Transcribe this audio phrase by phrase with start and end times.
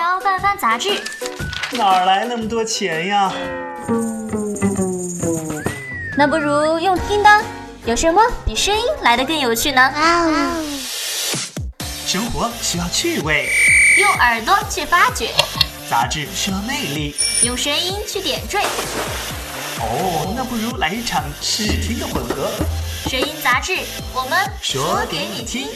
[0.00, 0.98] 聊翻翻杂志。
[1.72, 3.30] 哪来那么多钱呀？
[6.16, 7.44] 那不如用听的，
[7.84, 9.92] 有什么比声音来的更有趣呢？
[12.06, 13.50] 生活需要趣味，
[13.98, 15.34] 用耳朵去发掘，
[15.90, 18.58] 杂志需要魅力，用声音去点缀。
[19.80, 22.50] 哦，那不如来一场视听的混合。
[23.06, 23.76] 声音杂志，
[24.14, 25.68] 我们说给你听。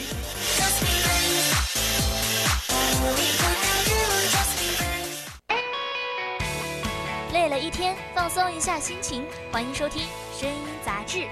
[7.75, 11.27] 天，放松一下心情，欢迎收听声音杂志。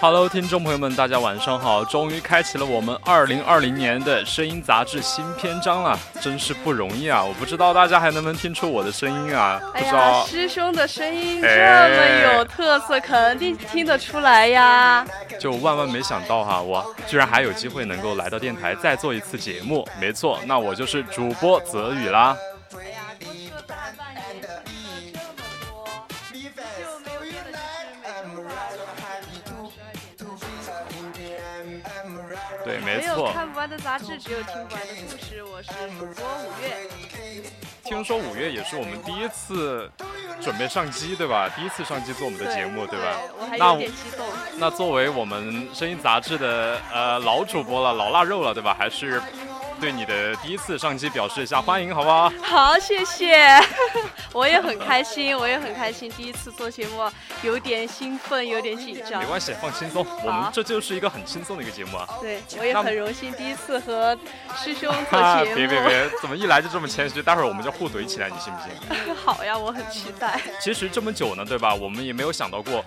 [0.00, 1.84] Hello，听众朋友们，大家晚上好！
[1.84, 7.22] 终于开启了我们二零二零年的声音杂志新篇章了，真是不容易啊！
[7.22, 9.60] 我不知道大家还能不能听出我的声音啊？
[9.72, 15.06] 不哎呀，知道，师兄的声音这哎么有特色，肯定听得出来呀。
[15.38, 19.86] 就万万没想到哈，我居然还有机会能够来到电台再做一次节目。
[20.00, 22.34] 没错，那我就是主播泽宇啦。
[32.70, 33.32] 对，没没有错。
[33.32, 35.42] 看不完的杂志，只有听不完的故事。
[35.42, 37.42] 我是主播五月。
[37.82, 39.90] 听说五月也是我们第一次
[40.40, 41.48] 准备上机，对吧？
[41.56, 43.18] 第一次上机做我们的节目，对吧？
[43.36, 44.24] 我还那有点激动。
[44.58, 48.76] 那作为我们声音杂志的呃老主播了，老腊肉了，对吧？
[48.78, 49.20] 还是
[49.80, 52.30] 对你的第一次上机表示一下欢迎，好不好？
[52.42, 53.58] 好，谢谢。
[54.32, 57.10] 我也很开心，我也很开心，第一次做节目，
[57.42, 59.26] 有点兴奋，有点紧张没。
[59.26, 62.06] 关系，放轻松，我们这就是一个很轻松的一个节目啊。
[62.20, 64.16] 对，我也很荣幸，第一次和
[64.56, 65.56] 师兄做哈，节目。
[65.56, 67.22] 别别别， 怎么一来就这么谦虚？
[67.22, 69.14] 待会儿我们就互怼起来，你信不信？
[69.14, 70.38] 好呀，我很期待。
[70.60, 71.74] 其实这么久呢，对吧？
[71.74, 72.84] 我们也没有想到过，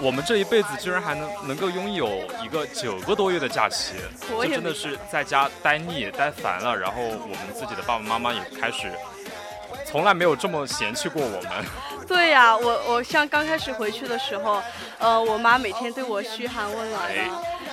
[0.00, 3.94] 我们这一辈子居然还能能够拥有一个九个多月的假期，
[4.34, 8.92] 我也这真的是在家待腻、待烦了，然后我们自己的爸爸妈妈也开始。
[9.86, 11.50] 从来没有这么嫌弃过我们，
[12.06, 14.62] 对呀、我我像刚开始回去的时候，
[14.98, 17.10] 呃，我妈每天对我嘘寒问暖。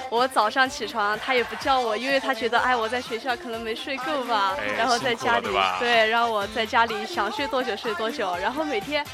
[0.09, 9.05] 我早上起床，他也不叫我，因为他觉得，哎，我在学校可能没睡够吧，哎然后在家里对对，让我在家里想睡多久睡多久，然后每天，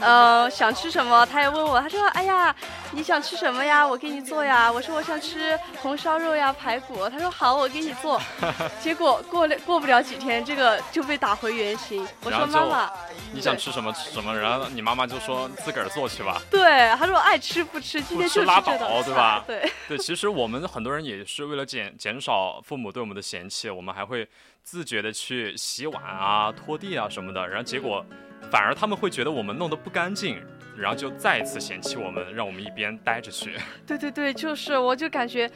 [0.00, 2.54] 呃，想吃什么，他也问我，他说，哎呀，
[2.92, 3.86] 你想吃什么呀？
[3.86, 4.70] 我给你做呀。
[4.70, 7.08] 我说我想吃红烧肉呀，排骨。
[7.08, 8.20] 他说好，我给你做。
[8.80, 12.06] 结果过了过不了几天，这个就被打回原形。
[12.22, 12.90] 我说妈妈。
[13.32, 16.40] 你想吃什么吃什么，然后你妈妈就说自个儿做去吧。
[16.48, 24.28] 对，他说爱吃不吃，今天就不吃拉这道倒对菜吧对，对，其实我我们很多人也是为了减减少父母对我们的嫌弃，我们还会
[24.62, 28.04] 自觉的去洗碗啊、拖地啊什么的，然后结果
[28.52, 30.38] 反而他们会觉得我们弄得不干净，
[30.76, 33.56] 然后就再一次嫌弃我们，让我们一边待着去。
[33.86, 35.50] 对对对，就是，我就感觉，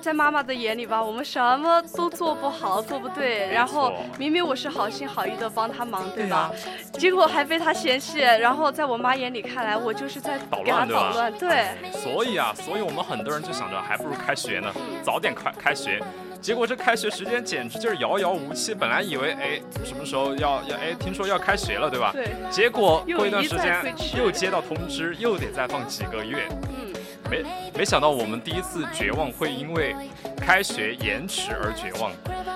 [0.00, 6.50] 在妈妈的眼里吧，我们什么都做不好，做不对，然后明明我是好心好意的帮她忙，对对吧？
[6.94, 11.66] 结果还被她嫌弃，然后在我妈眼里看来，我就是在捣乱对吧捣乱，对。
[11.92, 16.02] 所以啊，所以我们很多人就想着，还不如开学呢，早点开开学。
[16.40, 22.12] 结果这开学时间简直就是遥遥无期，本来以为哎什么时候要要哎听说要开学了对吧？
[22.12, 26.48] 对，结果过一段时间又接到通知，又得再放几个月。
[26.70, 26.92] 嗯，
[27.30, 27.44] 没
[27.74, 29.94] 没想到我们第一次绝望会因为
[30.36, 32.12] 开学延迟而绝望。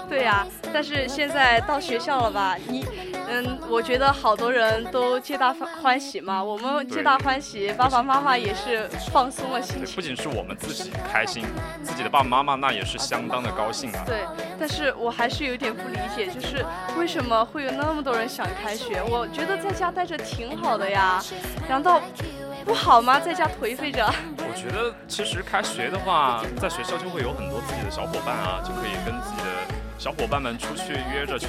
[0.08, 2.56] 对呀、但是现在到学校了吧？
[2.68, 2.86] 你，
[3.32, 6.44] 嗯，我觉得好多人都皆大欢喜嘛。
[6.44, 10.02] 我们皆大欢喜，爸爸妈妈也是放松了心，情不。
[10.02, 11.46] 仅是我们自己开心，
[11.82, 14.02] 自己的爸爸妈妈那也是相当的高兴啊。
[14.04, 14.26] 对，
[14.60, 16.62] 但是我还是有点不理解，就是
[16.98, 19.02] 为什么会有那么多人想开学？
[19.02, 21.22] 我觉得在家待着挺好的呀，
[21.70, 22.02] 难道
[22.66, 23.18] 不好吗？
[23.18, 24.04] 在家颓废着。
[24.36, 29.48] 我觉得其实开学的话，在学校就会有很多自己的小伙伴啊，就可以跟自己的
[29.96, 31.48] 小伙伴们出去约着去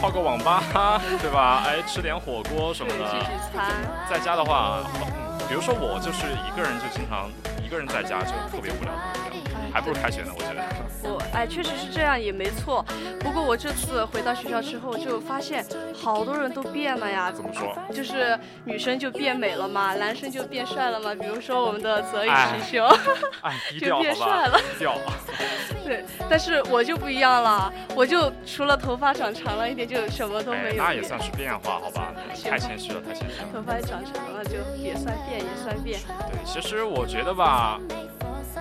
[0.00, 0.62] 泡个网吧，
[1.20, 1.64] 对吧？
[1.66, 3.20] 哎，吃点火锅什么的。
[3.20, 3.66] 聚餐。
[4.08, 7.28] 在家的话，嗯，比如说我就是一个人，就经常
[7.62, 10.62] 一个人在家就特别无聊，特别无聊，还不如开学呢，我觉得。
[11.10, 12.84] 我哎，确实是这样，也没错。
[13.20, 17.30] 不过我这次回到学校之后，就发现好多人都变了呀。
[17.30, 17.76] 怎么说？
[17.92, 21.14] 就是女生就变美了嘛，男生就变帅了嘛。
[21.14, 22.88] 比如说我们的泽宇哎师兄，
[23.42, 24.96] 哎，就变帅了，低调。
[25.84, 26.04] 对。
[26.28, 30.82] 但是我就不一样了，我就除了头发长长了一点，就什么都哎没，有。
[30.82, 32.12] 那也算是变化，好吧？
[32.44, 33.48] 太谦虚了，太谦虚了。
[33.52, 36.00] 头发也长长了，就也算变，也算变。
[36.30, 37.80] 对，其实我觉得吧，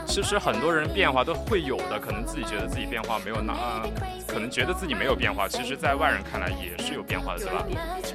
[0.06, 3.54] 其实很多人变化都会有的，可能自己觉得自己变化没有那，
[4.28, 7.66] 可能觉得自己没有变化，其实在外人看来也是有变化的，对吧？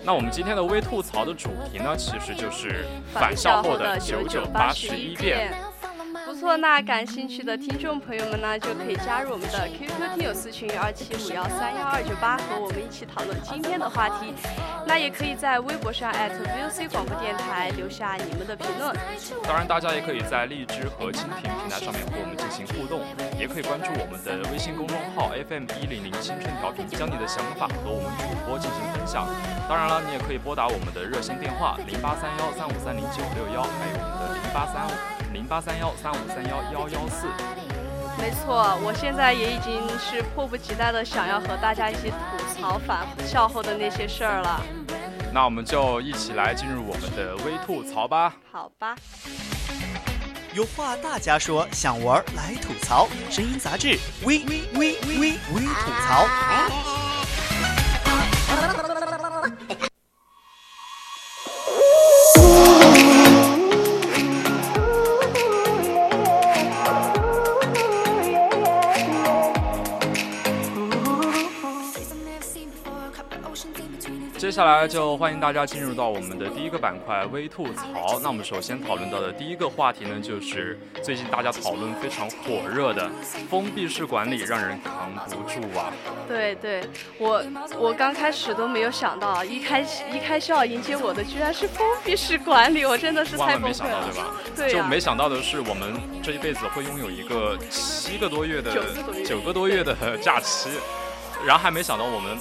[0.04, 5.54] 那我们今天的微吐槽的主题呢，其实就是返校后的九九八十一变。。
[6.56, 14.34] 那感兴趣的听众朋友们呢，就可以加入我们的 QQ 听友私群二七五幺三幺二九八，和我们一起讨论今天的话题。
[14.86, 18.94] 那也可以在微博上 @VOC 广播电台留下你们的评论。
[19.44, 23.00] 当然，大家也可以在荔枝和蜻蜓平台上面和我们进行互动，
[23.38, 29.26] 也可以关注我们的微信公众号 FM 一零零青春调频，将你的想法和我们主播进行分享。
[29.68, 34.92] 当然了，你也可以拨打我们的热线电话零八三幺三五三零九六幺，还有我们的零八三五
[35.32, 37.26] 零八三幺三五三幺幺幺四。
[38.18, 44.60] 没错，我现在也已经是迫不及待的想要和大家一起吐槽返校后的那些事儿了。
[45.32, 48.34] 那我们就一起来进入我们的微吐槽吧。
[48.52, 48.94] 好吧，
[50.52, 53.08] 有话大家说，想玩儿来吐槽。
[53.30, 55.18] 声音杂志微微微微
[55.54, 56.28] 微吐槽。
[74.36, 78.18] 接下来就欢迎大家进入到我们的第一个板块微吐槽。
[78.20, 83.10] 那我们首先讨论到的第一个话题呢，就是最近大家讨论非常火热的
[83.48, 85.92] 封闭式管理，让人扛不住啊。
[86.26, 86.82] 对对，
[87.18, 87.44] 我
[87.78, 89.80] 我刚开始都没有想到，一开
[90.12, 94.34] 一开校迎接我的居然是封闭式管理，我真的是万万没想到，对吧？
[94.56, 98.72] 对呀、就没想到的是，我们这一辈子会拥有一个七个多月的
[99.24, 100.70] 九个多月的假期，
[101.46, 102.36] 然后还没想到我们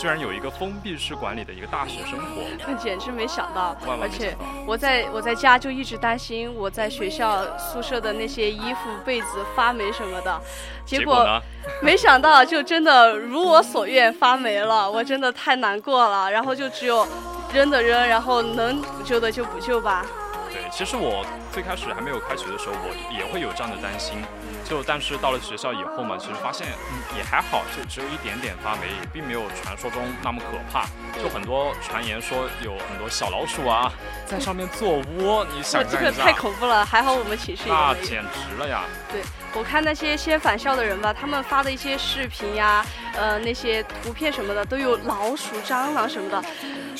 [0.00, 2.74] 居然有一个封闭式管理的一个大学生活。
[2.78, 4.34] 简直没想到万，万而且
[4.66, 10.40] 我在我在家就一直担心我在学校宿舍的那些衣服、被子发霉什么的，
[10.86, 11.38] 结果呢？
[11.84, 16.30] 没想到就真的如我所愿发霉了，我真的太难过了。
[16.30, 17.06] 然后就只有
[17.52, 20.06] 扔的扔，然后能补救的就补救吧。
[20.50, 24.22] 对，其实我最开始还没有开学的时候，我也会有这样的担心。
[24.70, 30.86] 就但是到了学校以后嘛，其实发现嗯也还好，就只有一点点发霉，也并没有传说中那么可怕。
[31.20, 33.92] 就很多传言说有很多小老鼠啊
[34.24, 37.86] 在上面做窝，你我想象一下 这个太，恐怖了，还好我们寝室也没有。
[37.88, 38.84] 那简直了呀！
[39.10, 39.20] 对，
[39.54, 46.42] 我看那些先返校的人吧，他们发的一些视频呀，呃，那些图片什么的，都有老鼠、蟑螂什么的。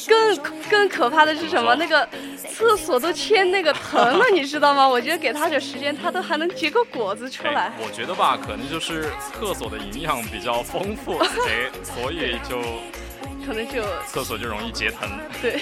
[0.07, 0.37] 更
[0.71, 1.75] 更可怕的是什么？
[1.77, 2.09] 那个
[2.49, 4.89] 厕所都牵那个藤了， 你知道吗？
[4.89, 7.73] 我觉得给他点时间，他都还能结个果子出来哎。
[7.79, 12.61] 我觉得吧，可能就是厕所的营养比较丰富，哎，所以就
[13.47, 15.09] 可能就厕所就容易结藤。
[15.41, 15.61] 对，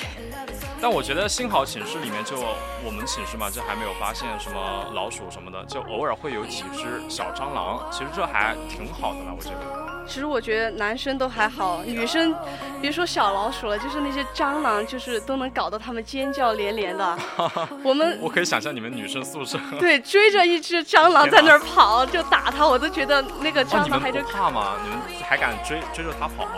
[0.80, 2.36] 但我觉得幸好寝室里面就
[2.84, 9.87] 我们寝室嘛，就还没有发现什么老鼠什么的，就偶尔会有几只小蟑螂，其实这还挺好的了，我觉得。
[10.08, 12.34] 其实我觉得男生都还好，女生
[12.80, 17.18] 别说小老鼠了，就是那些蟑螂，就是都能搞得他们尖叫连连的。
[17.84, 24.76] 我们我可以想象你们女生宿舍，对追着一只蟑螂在那儿跑，就打它，我都觉得那个 哦，蟑螂还是不怕吗？
[24.82, 26.48] 你们还敢追追着它跑，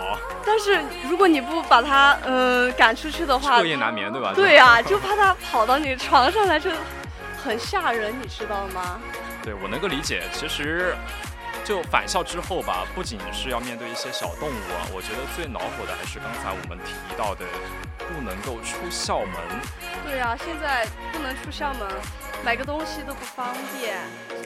[0.47, 4.33] 但是如果你不把它嗯、呃赶出去的话彻，夜难眠，对吧？
[4.35, 6.71] 对呀、就怕它跑到你床上来，就
[7.43, 9.01] 很吓人，你知道吗？
[9.43, 10.23] 对，我能够理解。
[10.33, 10.95] 其实，
[11.71, 17.47] 就返校之后吧，不仅是要面对一些小动物啊，我觉得最恼火的还是刚才我们提到的，
[17.97, 19.35] 不能够出校门。
[20.05, 21.87] 对呀、现在不能出校门，
[22.45, 23.99] 买个东西都不方便。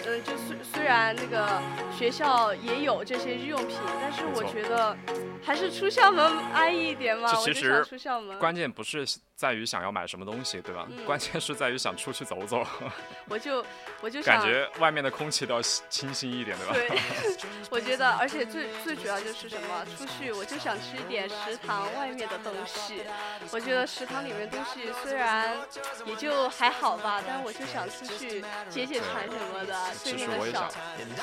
[0.04, 1.62] 呃，就虽虽然那个
[1.96, 4.94] 学校也有这些日用品，但是我觉得
[5.42, 7.32] 还是出校门安逸一点嘛。
[7.32, 10.86] 这其实出校门，关键不是在于想要买什么东西，对吧？
[10.90, 12.66] 嗯关键是在于想出去走走，
[13.30, 13.64] 我就
[14.02, 16.74] 我就想感觉外面的空气都要清新一点，对吧？
[16.74, 16.98] 对，
[17.70, 19.86] 我觉得，而且最最主要就是什么？
[19.96, 23.02] 出去我就想吃一点食堂外面的东西。
[23.50, 25.56] 我觉得食堂里面东西虽然
[26.04, 29.74] 也就还好吧，但我就想出去解解馋什么的。
[30.02, 30.70] 对其实面的小我也想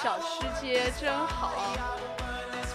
[0.01, 1.53] 小吃街真好。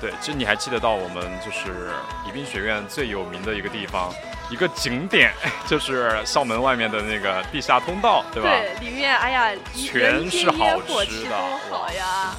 [0.00, 1.90] 对，其实你还记得到我们就是
[2.26, 4.12] 宜宾学院最有名的一个地方，
[4.50, 5.33] 一个景点，
[5.66, 8.50] 就是校门外面的那个地下通道，对吧？
[8.50, 12.35] 对，里面哎呀，全是好烟火气吃的多好呀！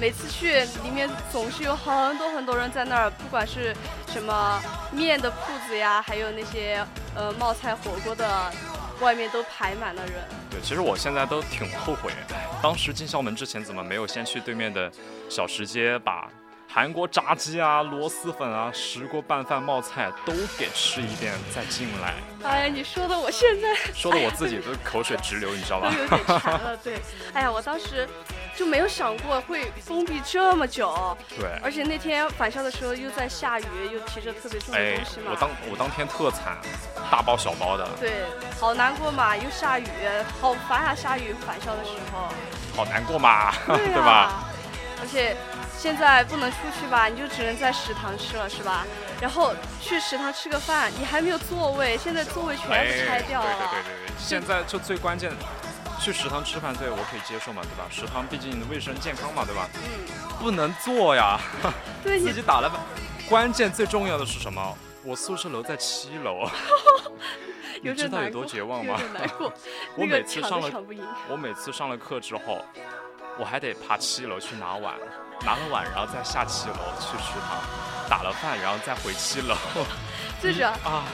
[0.00, 3.76] 每次去里面总是有很多很多人在那儿，不管是
[4.08, 4.60] 什么
[4.90, 5.36] 面的铺
[5.68, 6.84] 子呀，还有那些
[7.14, 8.50] 呃冒菜火锅的，
[9.00, 10.14] 外面都排满了人。
[10.50, 14.90] 对，其实我现在都挺后悔，哎当时进校门之前怎么没有先去对面的
[15.28, 16.28] 小吃街把
[16.66, 25.94] 韩国炸鸡啊、螺蛳粉啊、石锅拌饭、冒菜都给吃一遍再进来，哎呀，你说的我现在说的我自己都口水直流，你知道都吧？
[25.96, 26.76] 有点馋了。
[26.78, 26.98] 对，
[27.34, 28.08] 哎呀，我当时
[28.56, 35.30] 就没有想过会封闭这么久，对，而且那天返校的时候又在下雨，又提着特别重的哎东西，嘛。
[35.30, 36.56] 我当我当天特惨，
[37.10, 38.24] 大包小包的，对，
[38.60, 39.86] 好难过嘛，又下雨，
[40.40, 40.94] 好烦啊！
[40.94, 42.28] 下雨返校的时候，
[42.76, 44.12] 好难过嘛，对 对吧？
[44.12, 44.44] 啊？
[45.02, 45.36] 而且
[45.76, 48.86] 现在不能出去吧，你就只能在食堂吃了，是吧？
[49.20, 53.46] 然后去食堂吃个饭，你还没有座位，现在座位全哎，部拆掉了。
[53.46, 55.30] 对对对对对，现在就最关键，
[56.04, 57.86] 去食堂吃饭，对我可以接受嘛，对吧？
[57.90, 59.66] 食堂毕竟卫生健康嘛，对吧？
[59.74, 61.40] 嗯，不能做呀，
[62.04, 62.78] 对你自己打了饭。
[63.26, 64.76] 关键最重要的是什么？
[65.02, 66.46] 我宿舍楼在七楼，
[67.82, 69.00] 你知道有多绝望吗。
[69.96, 70.70] 我每次上了。
[71.30, 72.62] 我每次上了课之后，
[73.38, 74.96] 我还得爬七楼去拿碗，
[75.42, 77.58] 拿了碗然后再下七楼去食堂，
[78.10, 79.56] 打了饭然后再回七楼。
[80.42, 81.04] 就是啊，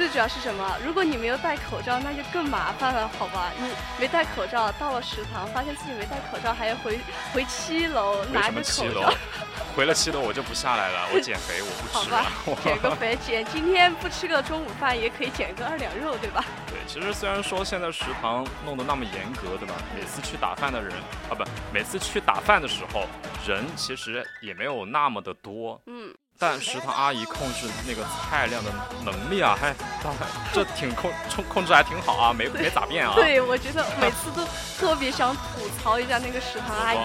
[0.00, 0.78] 最主要是什么？
[0.82, 3.52] 如果你没有戴口罩，那就更麻烦了，好吧？
[3.60, 6.98] 你没戴口罩，到了食堂发现自己没戴口罩，还要回
[7.34, 9.16] 回七楼为拿着什么七楼口罩。
[9.76, 16.42] 回了七楼我就不下来了，我减肥，我不好吧吃了。， 减个肥，减今天不吃个中午饭也可以减个二两肉，对吧？
[16.66, 19.74] 对，其实虽然说现在食堂弄得那么严格，对吧？
[19.94, 20.90] 每次去打饭的人
[21.28, 23.04] 啊，不，每次去打饭的时候，
[23.46, 28.70] 人其实也没有那么的多，嗯，但食堂阿姨控制那个菜量的
[29.04, 33.12] 能力啊，还当然这挺控控控制还挺好啊，没没咋变啊。
[33.20, 34.42] 对，我觉得每次都
[34.78, 36.98] 特别想吐槽一下那个食堂阿姨，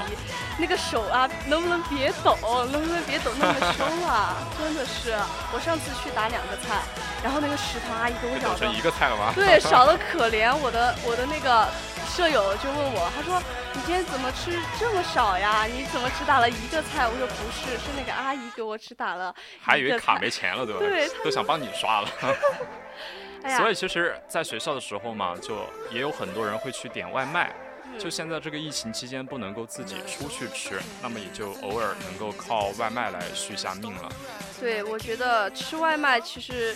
[0.58, 2.38] 那个手啊，能不能别抖，
[2.72, 4.38] 能不能别抖那么凶啊？
[4.58, 5.14] 真的是，
[5.52, 6.80] 我上次去打两个菜，
[7.22, 9.34] 然后那个食堂阿姨给我被找的抖成一个菜了吗？
[9.36, 10.56] 对， 少的可怜。
[10.56, 11.68] 我的我的那个
[12.06, 13.42] 舍友就问我，他说
[13.74, 15.66] 你今天怎么吃这么少呀？
[15.66, 17.08] 你怎么只打了一个菜？
[17.08, 20.80] 我说不是，是那个阿姨给我只打了还以为卡没钱了，对吧？
[20.80, 22.10] 对都想帮你刷了。
[23.44, 27.54] 哎，所以其实，在学校的时候嘛，就也有很多人会去点外卖。
[27.96, 34.12] 嗯就现在这个疫情期间不能够自己出去吃，那么也就偶尔能够靠外卖来续下命了，
[34.60, 36.76] 对，我觉得吃外卖其实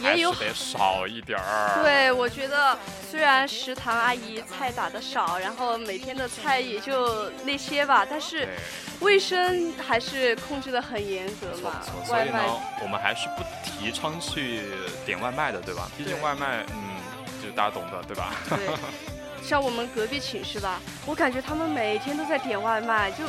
[0.00, 1.82] 也有得少一点儿。
[1.82, 2.76] 对，我觉得
[3.10, 8.48] 虽然食堂阿姨菜打的少，然后每天的菜也就那些吧，但是，
[9.00, 11.80] 卫生还是控制的很严格嘛。。
[12.04, 14.62] 所外卖以呢，我们还是不提倡去
[15.06, 15.88] 点外卖的，对吧？
[15.96, 16.96] 毕竟外卖，嗯，
[17.40, 18.34] 就是大家懂的，对吧？
[18.48, 18.66] 对，
[19.42, 23.24] 像我们隔壁寝室吧，我感觉他们每天都在点外卖，就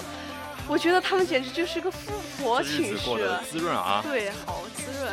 [0.67, 3.51] 我觉得他们简直就是个富婆寝子过得室。
[3.51, 4.01] 滋润啊。
[4.03, 5.11] 对，好滋润。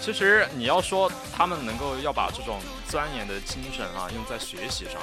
[0.00, 5.00] 其实你要说他们能够要把这种钻研的精神啊用在学习上，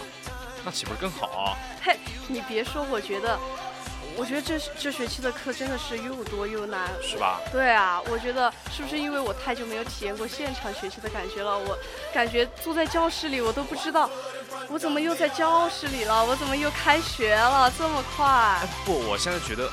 [0.63, 1.57] 那岂不是更好啊？
[1.81, 3.39] 嘿，你别说，我觉得，
[4.15, 6.87] 我觉得这这学期的课真的是又多又难。
[7.01, 7.41] 是吧？
[7.51, 11.57] 对啊，我觉得是不是因为我太久没有体验过现场学习的感觉了？
[11.57, 11.75] 我
[12.13, 14.07] 感觉坐在教室里，我都不知道
[14.69, 18.67] 我怎么又在教室里了，我怎么又开学了这么快哎？
[18.85, 19.69] 不，我现在觉得，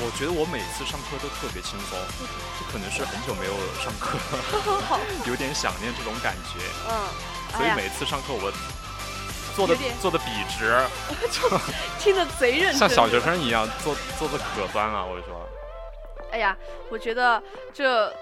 [0.00, 1.98] 我觉得我每次上课都特别轻松，
[2.58, 3.52] 这可能是很久没有
[3.82, 4.18] 上课，
[4.88, 6.94] 好， 有点想念这种感觉，嗯，
[7.52, 8.52] 哎，所以每次上课我
[9.54, 10.74] 做的做的笔直，
[12.00, 13.20] 听得贼认真，像小学。
[13.20, 15.04] 生一样，做做的可端了。
[15.06, 15.48] 我跟你说，
[16.32, 16.56] 哎呀，
[16.90, 17.40] 我觉得
[17.72, 18.12] 这。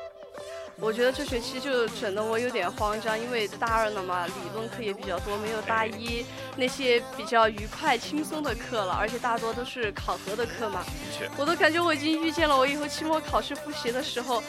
[0.81, 6.25] 我觉得这学期就整得我有点慌张，因为大二了嘛，理论课也比较多，没有大一
[6.57, 10.83] 那些比较愉快轻松的课了，而且大多都是考核的课嘛。
[10.83, 14.43] 的确，我都感觉我已经遇见了我以后期末考试复习的时候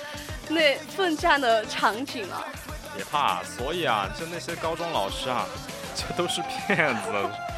[0.49, 2.43] 那奋战的场景了。
[2.95, 3.43] 别怕。
[3.43, 5.45] 所以啊，就那些高中老师啊，
[6.09, 7.11] 这都是骗子，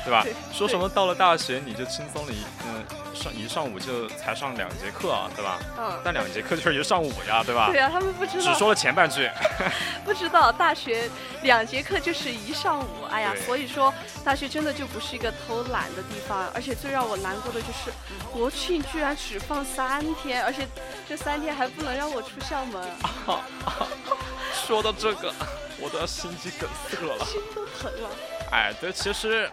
[0.04, 0.26] 对吧？
[0.54, 2.84] 说什么到了大学你就轻松了一嗯
[3.16, 5.58] 上一上午就才上两节课啊，对吧？
[5.80, 7.70] 嗯，但两节课就是一上午呀，对吧？
[7.72, 7.80] 对？
[7.80, 8.44] 啊，他们不知道。
[8.54, 9.30] 只说了前半句，
[10.04, 11.10] 不知道大学
[11.44, 13.92] 两节课就是一上午，哎呀，所以说
[14.24, 17.92] 大学真的就不是一个偷懒的地方，而且最让我难过的就是
[18.32, 20.68] 国庆居然只放三天，而且
[21.08, 22.84] 这三天还不能让我出校门，
[24.68, 25.34] 说到这个，
[25.80, 27.26] 我都要心肌梗塞了。
[27.26, 28.10] 心都疼了。
[28.52, 29.50] 哎，对，其实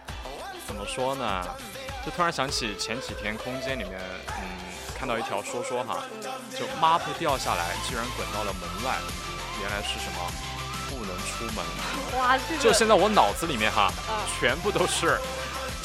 [0.67, 1.43] 怎么说呢？
[2.05, 4.43] 就突然想起前几天空间里面，嗯，
[4.97, 6.03] 看到一条说说哈，
[6.57, 8.97] 就抹布掉下来，居然滚到了门外，
[9.61, 10.31] 原来是什么？
[10.89, 11.65] 不能出门。
[12.19, 15.17] 哇，这个就现在我脑子里面哈，嗯全部都是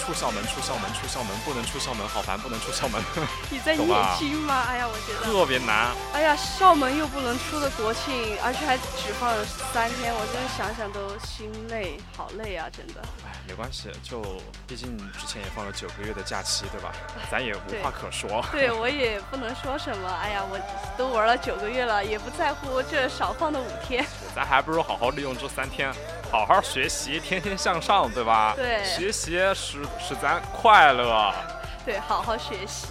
[0.08, 2.98] 出校门，出校门，出校门，不能出校门，好烦，不能出校门，
[3.52, 3.86] 你在念
[4.18, 4.64] 经吗？
[4.66, 5.94] 哎呀，我觉得，特别难。
[6.14, 13.02] 哎呀，校门又不能出的国庆，而且还只放了三天，我真的想想都心累，好累啊，真的。
[13.26, 14.22] 哎，没关系，就
[14.66, 16.90] 毕竟之前也放了九个月的假期，对吧？
[17.30, 18.42] 咱也无话可说。
[18.50, 20.58] 对我也不能说什么，哎呀，我
[20.96, 24.06] 都玩了九个月了，也不在乎这少放的五天。
[24.38, 25.92] 咱还不如好好利用这三天，
[26.30, 28.54] 好好学习，天天向上，对吧？
[28.54, 31.34] 对学习使使咱快乐。
[31.84, 32.86] 对，好好学习。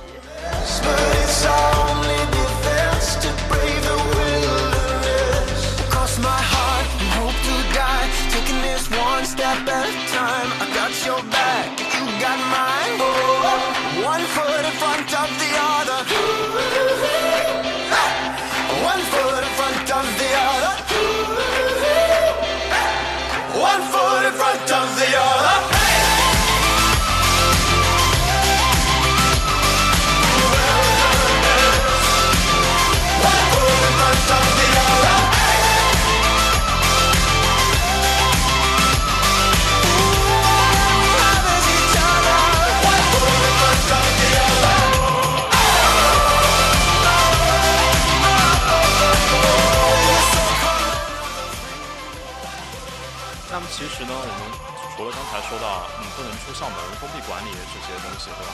[57.37, 58.51] 管理这些东西，对吧？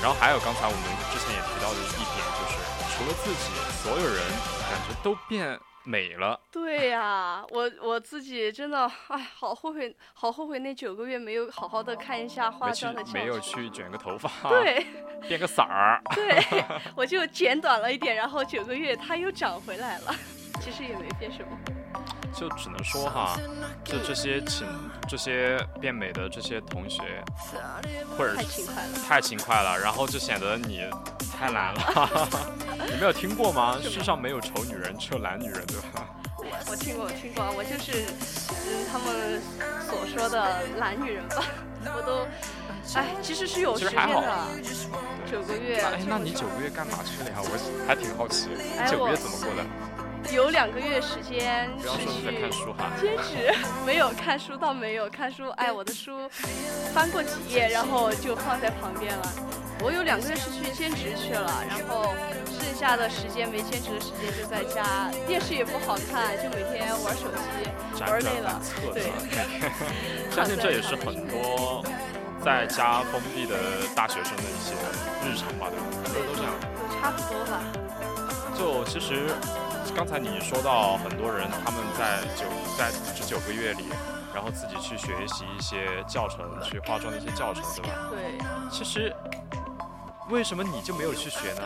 [0.00, 2.54] 然后还有刚才我们之前也提到的一点，就是
[2.94, 3.50] 除了自己，
[3.82, 4.22] 所有人
[4.70, 6.38] 感觉都变美了。
[6.52, 14.86] 对呀、我我自己真的，哎，好后悔，好后悔那九个月没有好好的看一下化妆的教没有去卷个头发，对
[15.26, 16.00] 变个色儿。
[16.14, 16.40] 对，
[16.94, 20.14] 我就剪短了一点，然后九个月它又长回来了。
[20.60, 21.58] 其实也没变什么。
[22.34, 23.38] 就只能说哈，
[23.84, 24.66] 就这些请
[25.08, 27.02] 这些变美的这些同学，
[28.18, 28.98] 或者太是勤快了。
[29.08, 30.82] 太勤快了，然后就显得你
[31.38, 32.30] 太懒了。
[32.90, 33.78] 你没有听过吗？
[33.82, 36.06] 世上没有丑女人，只有懒女人，对吧？
[36.68, 38.04] 我听过，我听过，我就是，
[38.66, 39.40] 嗯，他们
[39.88, 41.42] 所说的懒女人吧，
[41.96, 42.26] 我都，
[42.98, 44.46] 哎，其实是有其时间实还好的，
[45.30, 45.80] 九个月。
[45.80, 47.36] 哎，那你九个月干嘛去了呀？
[47.40, 49.64] 我还挺好奇，哎九个月怎么过的？
[50.32, 52.90] 有两个月时间是去书哈。
[53.00, 53.54] 兼职，
[53.84, 56.28] 没有看书倒没有看书，哎，我的书
[56.92, 59.32] 翻过几页，然后就放在旁边了。
[59.80, 62.14] 我有两个月是去兼职去了，然后
[62.48, 68.60] 剩下的时间没兼职的时间就在家，电视也不好看，就每天玩手机，玩累了，
[68.94, 69.12] 对？
[70.30, 71.84] 相信这也 是很多
[72.42, 73.56] 在家封闭的
[73.94, 74.74] 大学生的一些
[75.24, 75.84] 日常吧，对吧？
[76.04, 76.52] 很多人都这样。
[76.78, 77.60] 都差不多吧。
[78.56, 79.26] 就其实
[79.92, 83.84] 刚才你说到很多人他们在九在这九个月里，
[84.34, 88.10] 然后自己去学习一些教程，去化妆的一些教程，对吧？
[88.10, 88.38] 对，
[88.70, 89.14] 其实
[90.30, 91.62] 为什么你就没有去学呢？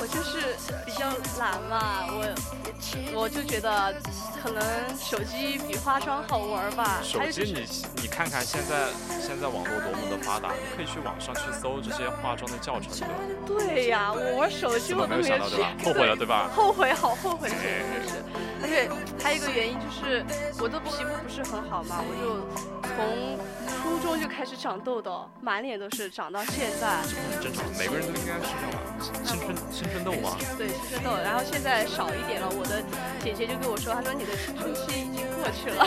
[0.00, 0.56] 我就是
[0.86, 1.06] 比较
[1.38, 3.94] 懒嘛，我我就觉得
[4.42, 4.62] 可能
[4.96, 7.00] 手机比化妆好玩吧。
[7.02, 7.66] 手机是你
[8.02, 8.88] 你看看现在
[9.20, 13.14] 现在网络多么的发达，你可以去网上去搜这些化妆的教程，对吧？
[13.46, 15.72] 对呀，我玩手机我都没有去想到对吧？
[15.84, 16.50] 后悔了对吧？
[16.54, 18.14] 后悔，好后悔，简直就是。
[18.60, 18.90] 而且
[19.22, 20.24] 还有一个原因就是
[20.60, 22.42] 我的皮肤不是很好嘛，我就
[22.82, 26.98] 从初中就开始长痘痘，满脸都是，长到现在。
[27.06, 28.78] 这很正常，每个人都应该是这样吧？
[29.24, 30.36] 青春青春痘嘛。
[30.56, 32.48] 对，青春痘，然后现在少一点了。
[32.50, 32.82] 我的
[33.22, 35.86] 姐姐就跟我说，她说你的青春期已经过去了，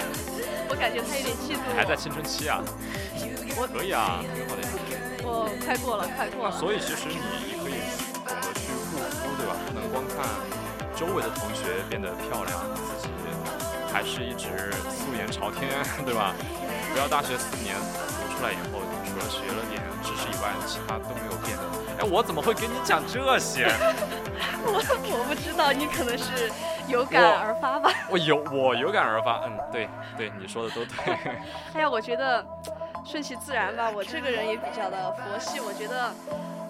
[0.70, 2.64] 我感觉她有点嫉妒还在青春期啊？
[3.60, 4.68] 我可以啊，挺好的呀。
[5.24, 6.56] 我快过了，快过了。
[6.56, 7.20] 所以其实你
[7.52, 7.84] 你可以
[8.24, 9.60] 懂得去护肤，对吧？
[9.68, 10.24] 不能光看
[11.02, 13.10] 周围的同学变得漂亮，自己
[13.92, 15.68] 还是一直素颜朝天，
[16.06, 16.36] 对吧？
[16.94, 21.64] 不要大学四年读出来以后，除了学了点知识以外，其他都没有变的。
[21.98, 23.66] 哎，我怎么会跟你讲这些？
[24.64, 24.78] 我
[25.18, 26.52] 我不知道，你可能是
[26.88, 27.92] 有感而发吧。
[28.08, 31.14] 我有我有感而发，嗯，对对，你说的都对。
[31.74, 32.46] 哎呀，我觉得
[33.04, 33.90] 顺其自然吧。
[33.90, 36.14] 我这个人也比较的佛系，我觉得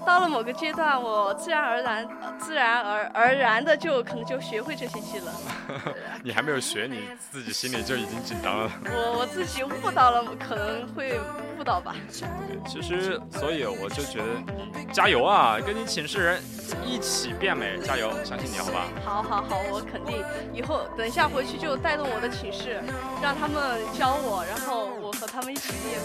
[0.05, 2.07] 到了某个阶段，我自然而然、
[2.39, 5.33] 自然而而然的就可能就学会这些技能。
[6.23, 8.71] 你还没有学，你自己心里就已经紧张了。
[8.85, 11.19] 我我自己悟到了，可能会
[11.57, 11.95] 悟到吧。
[12.19, 14.25] 对其实，所以我就觉得
[14.73, 16.41] 你加油啊，跟你寝室人
[16.85, 18.87] 一起变美，加油，相信你，好吧？
[19.05, 22.81] 好好好，我肯定以后等一下回去就带动我的寝室，
[23.21, 25.99] 让他们教我，然后我和他们一起练。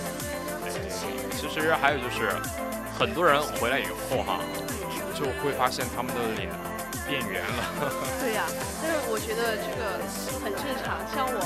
[1.36, 2.30] 其实还有就是，
[2.98, 4.40] 很多人回来以后哈，
[5.14, 6.48] 就会发现他们的脸
[7.06, 7.92] 变圆了。
[8.20, 8.44] 对呀、
[8.82, 10.00] 但是我觉得这个
[10.42, 11.00] 很正常。
[11.14, 11.40] 像我，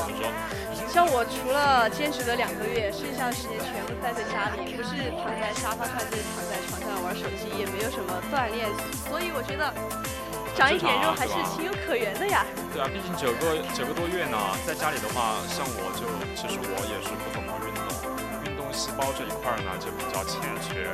[0.89, 8.67] 像我除了兼职的两个月，剩下的时间全部待在家里，不是躺在沙发上，就是躺在床上玩手机，也没有什么锻炼，
[9.07, 9.71] 所以我觉得
[10.57, 12.47] 长一点肉还是情有可原的呀。
[12.73, 17.53] 对啊，毕竟九个九个多月呢，在家里的话，像我就其实我也是不怎么
[18.73, 20.91] 细胞这一块儿呢就比较欠缺，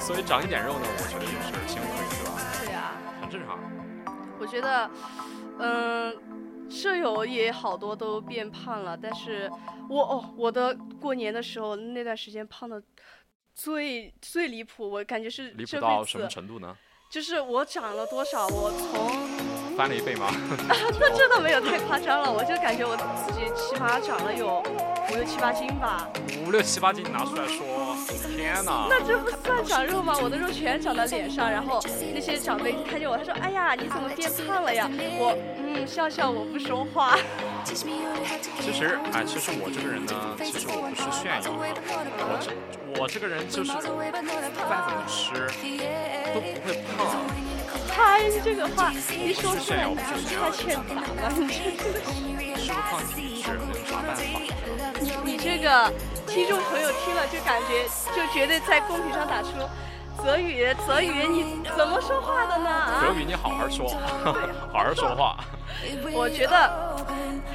[0.00, 2.30] 所以长一点肉呢，我觉得也是情有可原，对吧？
[2.64, 3.58] 对呀、很正常。
[4.38, 4.90] 我觉得，
[5.58, 9.50] 嗯，舍友也好多都变胖了，但是
[9.88, 12.82] 我哦，我的过年的时候那段时间胖的
[13.54, 16.76] 最最离谱，我感觉是离谱到什么，程度呢？
[17.10, 20.26] 就是我长了多少，我从翻了一倍吗？
[21.00, 24.62] 那 这倒没有太夸张了，我就感觉我自己起码长了有
[25.08, 26.06] 五六七八斤吧，
[26.44, 27.96] 五六七八斤拿出来说，
[28.36, 28.88] 天哪！
[28.90, 30.18] 那这不算长肉吗？
[30.22, 31.80] 我的肉全长在脸上，然后
[32.12, 37.16] 那些长辈看见我，他说：“哎呀，你怎么变胖了呀？”我嗯笑笑，我不说话。
[37.64, 37.88] 其实，
[39.14, 40.12] 哎，其实我这个人呢，
[40.44, 44.04] 其实我不是炫耀的，我这我这个人就是再怎么
[45.08, 45.32] 吃
[46.34, 47.16] 都不会胖。
[47.90, 51.32] 嗨，这个话一说出来，不是炫耀，不是炫耀太，欠打了。
[51.36, 54.22] 你这个，吃不胖自己吃，没有啥办法。
[55.00, 55.92] 你你这个
[56.26, 59.48] 听众朋友听了就感觉就绝对在公屏上打出。
[60.22, 62.68] 泽宇，泽宇，你怎么说话的呢？
[62.68, 63.88] 啊泽，宇，你好好说，
[64.70, 65.38] 好好说话。
[66.12, 67.06] 我觉得，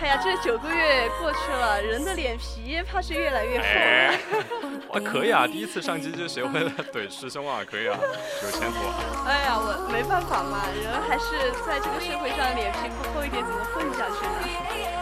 [0.01, 4.19] 哎呀，这九个月过去了，人的脸皮怕是越来越厚哎
[4.95, 7.97] 了。，哇，可以啊，第一次上机就学会了 怼师兄啊，可以啊，
[8.43, 8.79] 有前途。
[9.27, 14.47] 哎呀，我没办法嘛，人还是在这个社会上脸皮不厚一点，怎么混下去呢？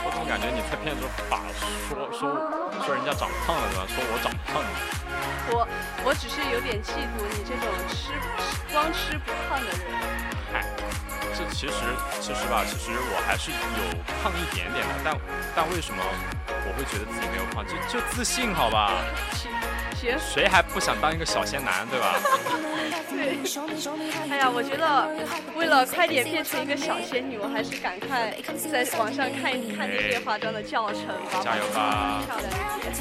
[0.05, 1.39] 我怎么感觉你在骗着法
[1.87, 2.35] 说说
[2.83, 3.85] 说人家长胖了对吧？
[3.87, 4.67] 说我长胖了。
[5.51, 5.67] 我
[6.05, 9.79] 我只是有点嫉妒你这种吃吃光吃不胖的人。
[10.53, 10.65] 哎，
[11.35, 11.73] 这其实
[12.19, 13.57] 其实吧，其实我还是有
[14.21, 15.17] 胖一点点的，但
[15.55, 16.03] 但为什么
[16.47, 17.63] 我会觉得自己没有胖？
[17.65, 18.91] 就就自信好吧？
[19.99, 22.15] 行，谁还不想当一个小鲜男对吧？
[23.09, 23.37] 对。
[24.29, 25.07] 哎呀，我觉得
[25.55, 28.33] 为了快点变成一个小仙女，我还是赶快
[28.71, 32.93] 在网上看一看那些化妆的教程吧，加油吧漂亮一点。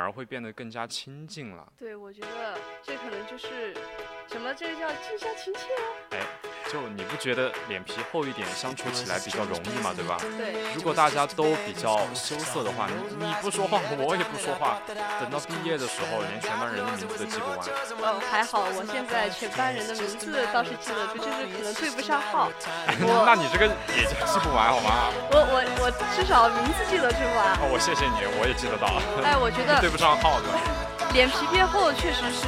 [0.00, 1.72] 而会变得更加亲近了。
[1.76, 3.74] 对，我觉得这可能就是
[4.26, 5.84] 什么，这个叫近乡情怯啊。
[6.12, 6.18] 哎，
[6.70, 10.16] 就你不觉得脸皮厚一点相处起来比较容易嘛，对吧？
[10.38, 14.78] 对，如果大家都比较羞涩的话，你你不说话，我也不说话，
[15.18, 17.58] 等到毕业的时候，连全班人的名字都记不完。
[17.98, 22.48] 嗯，还好，我现在全班人的名字倒是记得住，就是可能对不上号。
[23.26, 23.66] 那你这个
[23.98, 25.10] 也就记不完好吗？
[25.34, 27.58] 我我我至少名字记得住吧。
[27.58, 29.02] 哦，我谢谢你，我也记得到。
[29.26, 30.46] 哎，我觉得 对不上号的。
[31.12, 32.46] 脸皮变厚确实是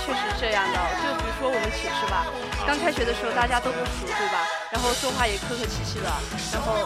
[0.00, 0.78] 确实这样的。
[1.04, 2.26] 就说我们寝室吧，
[2.66, 4.42] 刚开学的时候大家都不熟，对吧？
[4.72, 6.10] 然后说话也客客气气的，
[6.52, 6.82] 然后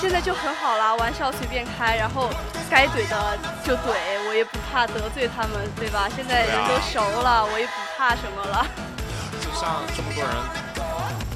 [0.00, 2.30] 现在就很好啦，玩笑随便开，然后
[2.70, 6.08] 该怼的就怼，我也不怕得罪他们，对吧？
[6.14, 8.64] 现在人都熟了，我也不怕什么了。
[9.42, 10.32] 就像这么多人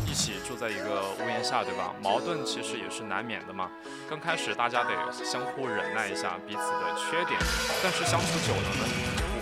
[0.07, 1.93] 一起住在一个屋檐下，对吧？
[2.01, 3.69] 矛盾其实也是难免的嘛。
[4.09, 7.39] 刚开始大家得相互忍耐一下彼此的缺点，
[7.83, 8.85] 但是相处久了呢，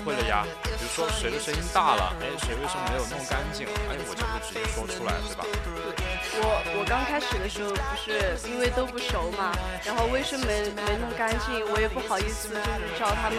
[0.09, 0.47] 会了呀。
[0.65, 3.67] 比如说谁的声音大了，哎，谁为什么没有弄干净？
[3.91, 5.45] 哎，我就会直接说出来，对吧？
[6.37, 9.53] 我我刚开始的时候不是因为都不熟嘛，
[9.85, 13.39] 然后卫生没没弄干净，我也不好意思，就是叫他们，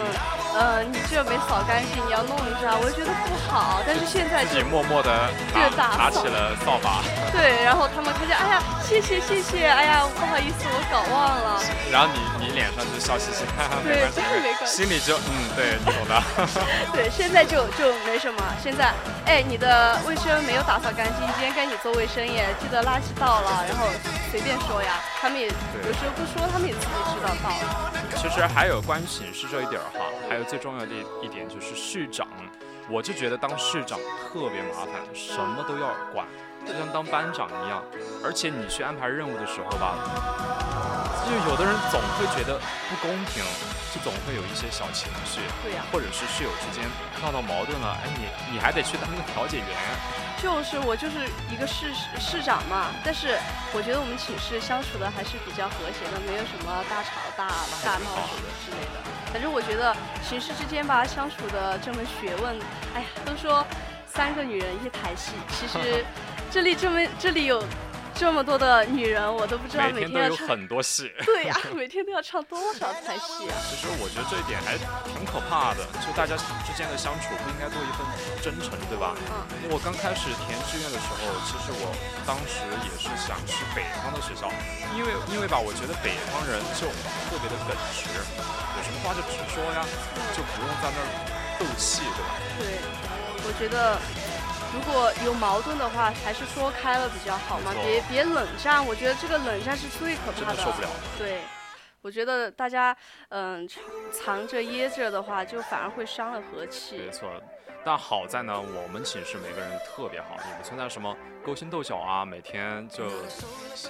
[0.54, 3.80] 呃，你这没扫干净，你要弄一下，我就觉得不好。
[3.86, 11.62] 但是现在就自己默默的拿打扫拿起了扫把，对，然后他们看见，哎呀，谢谢谢谢，哎呀，不好意思，我搞忘了。
[11.90, 16.22] 然后你你脸上就笑嘻嘻，哈哈，没对关系，真的没关系心里就嗯，对你懂的。
[16.92, 18.42] 对，现在就就没什么。
[18.62, 18.92] 现在，
[19.26, 23.86] 哎，你的卫生没有打扫干净，今天该你做卫生耶，记得垃圾倒了，然后
[24.30, 25.00] 随便说呀。
[25.20, 27.92] 他们也有时候不说，他们也自己知道倒了。
[28.16, 32.26] 其实还有关寝室这一点哈，还有最重要的一一点就是市长，
[32.88, 36.26] 我就觉得当市长特别麻烦，什么都要管，
[36.70, 37.82] 就像当班长一样。
[38.22, 39.96] 而且你去安排任务的时候吧，
[41.26, 43.42] 就有的人总会觉得不公平，
[43.92, 46.84] 就总会有一些小情绪，对呀或者是室友之间
[47.22, 49.72] 闹到矛盾了，哎，你你还得去当个调解员，
[50.36, 51.88] 就是我就是一个市
[52.20, 53.40] 市长嘛，但是
[53.72, 57.48] 我觉得我们寝室相处的还是比较和谐的，没有什么大吵大
[57.80, 59.00] 大闹什么之类的。
[59.32, 59.96] 反正我觉得
[60.28, 62.52] 寝室之间吧相处的这门学问，
[62.92, 63.64] 哎呀，都说
[64.04, 66.04] 三个女人一台戏，其实
[66.50, 67.62] 这里这么这里有
[68.12, 70.34] 这么多的女人，我都不知道每天都有。
[70.44, 71.08] 很多戏。
[71.24, 73.54] 对呀、每天都要唱多少台戏啊！
[73.64, 74.76] 其实我觉得这一点还
[75.08, 76.34] 挺可怕的，就大家
[76.66, 78.02] 之间的相处不应该多一份
[78.42, 79.14] 真诚，对吧？
[79.30, 79.70] 嗯。
[79.70, 81.94] 我刚开始填志愿的时候，其实我
[82.26, 84.50] 当时也是想去北方的学校，
[84.98, 86.90] 因为因为吧，我觉得北方人就
[87.30, 89.80] 特别的耿直，有什么话就直说呀，
[90.36, 91.08] 就不用在那儿
[91.56, 92.30] 斗气，对吧？
[92.60, 92.66] 对，
[93.46, 93.96] 我觉得
[94.72, 98.84] 如果有矛盾的话，还是说开了比较好嘛，别别冷战。
[98.86, 100.88] 我觉得这个冷战是最可怕真的受不了。
[101.18, 101.40] 对，
[102.00, 102.96] 我觉得大家
[103.30, 103.68] 嗯
[104.12, 107.10] 藏着掖着的话，就反而会伤了和气没。
[107.10, 107.28] 错。
[107.82, 113.10] 但好在呢，我们寝室每个人特别好，也不存在什么勾心斗角啊，每天就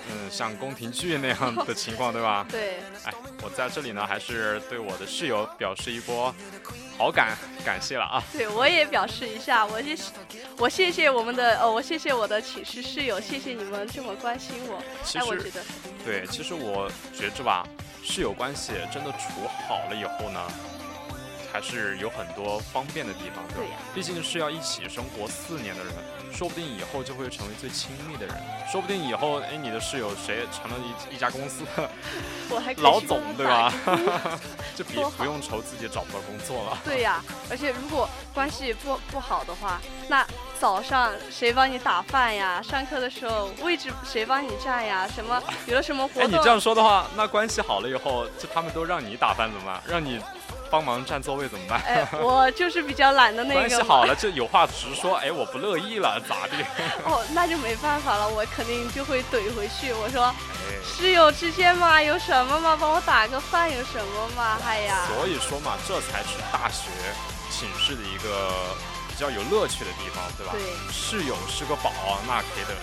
[0.09, 2.47] 嗯像宫廷剧那样的情况，对吧？
[2.49, 3.13] 对，哎，
[3.43, 6.33] 我在这里呢，还是对我的室友表示一波
[7.01, 7.35] 好感，
[7.65, 8.23] 感谢了啊！
[8.31, 9.97] 对我也表示一下，我谢
[10.59, 14.77] 我谢谢我们的呃，我谢谢我的寝室室友，谢谢你们这么关心我。
[15.15, 15.65] 哎，我其实觉得
[16.05, 17.67] 对，其实我觉着吧，
[18.05, 20.47] 室友关系真的处好了以后呢，
[21.51, 23.61] 还是有很多方便的地方，对吧？
[23.65, 25.95] 对呀毕竟是要一起生活四年的人，
[26.33, 28.35] 说不定以后就会成为最亲密的人，
[28.71, 31.91] 说不定以后，哎，你的室友谁成了一一家公司的
[32.49, 33.75] 我还老总，对打吧？
[34.75, 36.79] 就别多好不用愁自己找不到工作了。
[36.85, 40.27] 对呀、而且如果关系不不好的话，那
[40.59, 42.63] 早上谁帮你打饭呀？
[42.63, 45.07] 上课的时候位置谁帮你占呀？
[45.15, 46.33] 什么有了什么活哎，动？
[46.39, 49.83] 你这样说的话，那关系好了以后，就他们都让你打饭怎么办？
[49.87, 50.21] 让你
[50.71, 51.81] 帮忙占座位怎么办？
[51.87, 53.61] 哎， 我就是比较懒的那个。
[53.61, 54.05] 关系好。
[54.05, 55.17] 了，就有话直说。
[55.17, 56.65] 哎，我不乐意了，咋地？
[57.05, 59.93] 哦，那就没办法了，我肯定就会怼回去。
[59.93, 62.77] 我说哎，室友之间嘛，有什么嘛？
[62.81, 64.59] 帮我打个饭有什么嘛？
[64.65, 66.89] 哎呀，所以说嘛，这才是大学
[67.51, 68.51] 寝室的一个
[69.09, 70.53] 比较有乐趣的地方，对吧？
[70.53, 71.93] 对室友是个宝，
[72.29, 72.75] 那可得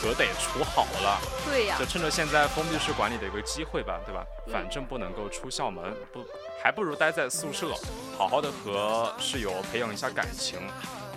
[0.00, 1.20] 可得处好了。
[1.46, 4.24] 对呀、就趁着现在封闭式管理的一个机会吧，对吧？
[4.46, 6.22] 嗯反正不能够出校门，不
[6.64, 7.74] 还不如待在宿舍，
[8.16, 10.58] 好好的和室友培养一下感情。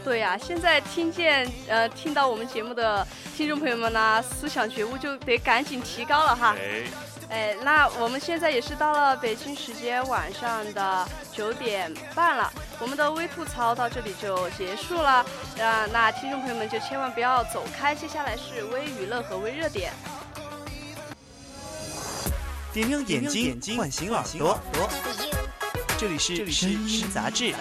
[0.04, 6.54] 对呀、现在听见呃听到我们节目的听众朋友们呢，思想觉悟就得赶紧提高了哈。
[6.60, 6.84] 哎，
[7.30, 15.26] 哎，那我们现在也是到了北京时间晚上的九点半了，我们的微吐槽到这里就结束了。
[15.62, 19.94] 啊，那听众朋友们就千万不要走开，接下来是微娱乐和微热点。
[22.74, 24.60] 点亮眼睛，唤醒耳朵。
[26.00, 27.56] 这里是声音杂志。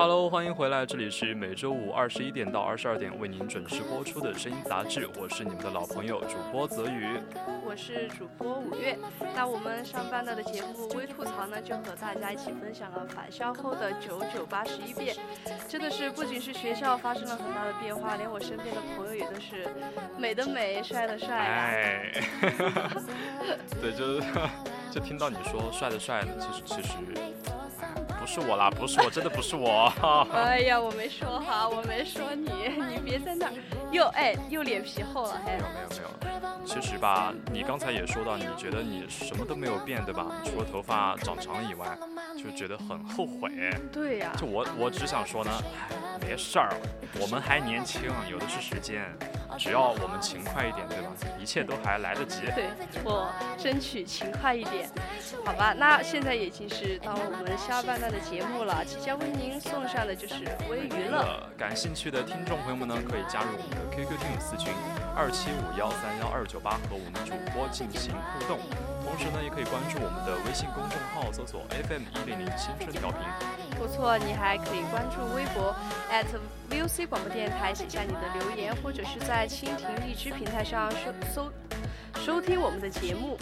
[0.00, 7.20] Hello，欢迎回来，这里是每周五二十一点到二十二点为您准时播出的声音杂志，我是你们的老朋友主播泽宇。
[7.62, 8.98] 我是主播五月。
[9.36, 15.14] 那我们上半段的节目微吐槽呢，就和大家一起分享了返校后的九九八十一变。
[15.68, 19.68] 真的是不仅是学校发生了很大的变化，连我身边的朋友也都是
[20.16, 21.60] 美的美，帅的帅啊。
[21.76, 22.12] 哎，
[23.82, 24.22] 对，就是
[24.90, 26.94] 就听到你说帅的帅的，其实其实
[28.18, 29.90] 哎不是我啦，不是我，真的不是我。
[30.34, 32.50] 哎呀，我没说哈，我没说你，
[32.88, 33.52] 你别在那儿
[33.90, 35.68] 又哎又脸皮厚了，哎没有。
[35.70, 40.26] 没有没有，其实吧，你刚才也说到，你觉得你什么都没有变，对吧？
[40.44, 41.86] 除了头发长长以外，
[42.36, 43.50] 就觉得很后悔。
[43.90, 45.50] 对呀、就我我只想说呢，
[45.90, 46.70] 哎，没事儿，
[47.20, 49.02] 我们还年轻，有的是时间，
[49.58, 51.08] 只要我们勤快一点，对吧？
[51.40, 52.42] 一切都还来得及。
[52.54, 52.66] 对
[53.02, 53.28] 我
[53.58, 54.88] 争取勤快一点，
[55.44, 55.74] 好吧？
[55.76, 61.18] 那现在已经是到我们下半段的节目了，即将为您送上的就是微娱乐。
[61.18, 64.72] 呃，感兴趣的听众朋友们呢，可以加入我们的 QQ 听友私群
[65.14, 68.58] 二七五幺三幺二九八和我们主播进行互动。
[69.04, 73.20] 同时呢，也可以关注我们的微信公众号，搜索 FM 一零零青春调频。
[73.78, 75.74] 不错，你还可以关注微博
[76.70, 81.52] VOC 广播电台，写下你的留言，或者是在蜻蜓、荔枝平台上收收
[82.20, 83.38] 收听我们的节目。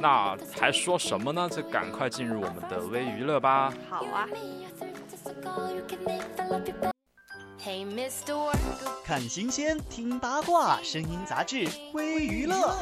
[0.00, 1.46] 那还说什么呢？
[1.50, 3.70] 就赶快进入我们的微娱乐吧。
[3.88, 4.26] 好啊
[7.62, 8.32] ，Hey, Mr.
[8.32, 8.56] Work,
[9.04, 12.74] 看新鲜，听八卦，声音杂志微娱乐。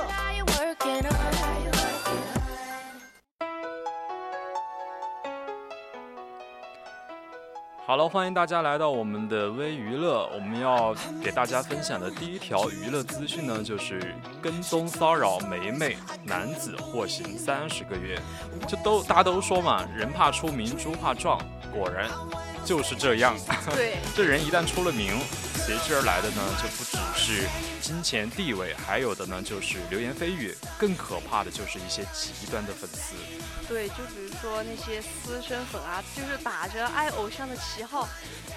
[7.99, 10.31] 了，欢迎大家来到我们的微娱乐。
[10.33, 18.17] 我们要给大家分享的第一条娱乐资讯呢，就是跟踪骚扰梅梅男子获刑三十个月。
[18.69, 21.41] 这都大家都说嘛，人怕出名，猪怕壮，
[21.75, 22.09] 果然
[22.65, 23.35] 就是这样。
[23.75, 25.19] 对， 这人一旦出了名，
[25.55, 27.49] 随之而来的呢，就不只是
[27.81, 33.17] 金钱地位，还有的呢就是流言蜚语，更可怕的就是一些极端的粉丝。
[33.69, 38.09] 对，就比如说那些私生粉啊，就是打着爱偶像的旗号，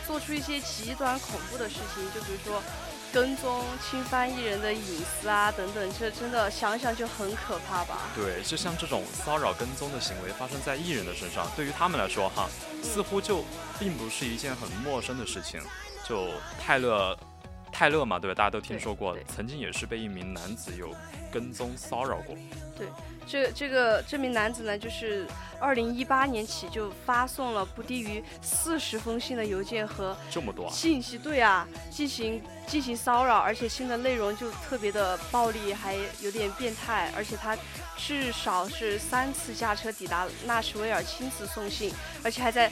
[0.08, 2.63] 做出一些极端恐怖的事情，就比如说
[3.12, 8.04] 跟踪、侵犯艺人的隐私啊等等，这真的想想就很可怕吧？
[8.15, 12.47] 对，就像这种骚扰跟踪的行为发生在艺人的身上，对于他们来说哈，
[12.82, 13.43] 似乎就
[13.78, 15.62] 并不是一件很陌生的事情。
[16.08, 17.17] 就泰勒，
[17.69, 18.36] 泰勒嘛，对吧？
[18.36, 20.95] 大家都听说过对，对曾经也是被一名男子有
[21.32, 22.36] 跟踪骚扰过。
[23.27, 25.25] 这这个这名男子呢，就是
[25.60, 37.57] 二零一八年起就发送了不低于四十封信的邮件和这么多啊，信息，对啊，进行进行骚扰，而且信的内容就特别的暴力，还有点变态，而且他
[37.95, 42.71] 至少是三次驾车抵达纳什维尔亲自送信，而且还在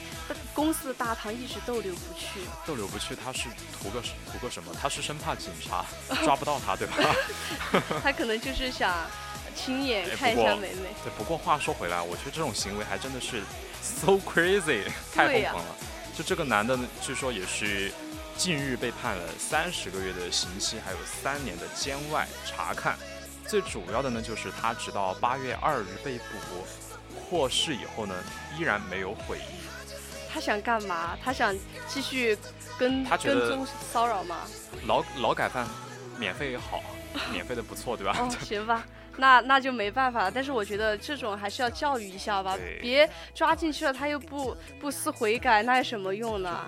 [0.52, 2.40] 公司的大堂一直逗留不去。
[2.66, 3.44] 逗留不去，他是
[3.80, 4.74] 图个图个什么？
[4.80, 5.84] 他是生怕警察
[6.24, 6.94] 抓不到他，对吧？
[8.02, 8.92] 他可能就是想
[9.64, 10.88] 亲眼看一下美美。
[11.04, 13.42] 对，不过话说回来，我觉得这种行为还真的是
[13.82, 15.76] so crazy，太疯狂了。
[16.16, 17.92] 就这个男的呢，据说也是
[18.36, 22.96] 近日被判了三十个月的刑期，还有三年的监外查看。
[23.46, 26.24] 最主要的呢，就是他直到八月二日被捕
[27.20, 28.14] 获释以后呢，
[28.56, 29.60] 依然没有悔意。
[30.32, 31.18] 他想干嘛？
[31.22, 31.54] 他想
[31.88, 32.38] 继续
[32.78, 34.46] 跟他跟踪骚扰吗？
[34.86, 35.66] 劳劳改犯
[36.18, 36.82] 免费好，
[37.32, 38.14] 免费的不错，对吧？
[38.18, 38.84] 哦， 行吧，
[39.20, 40.30] 那那就没办法了。
[40.30, 46.66] 但是我觉得这种还是要教育一下吧，别抓进去了他又不不思悔改，那有什么用呢？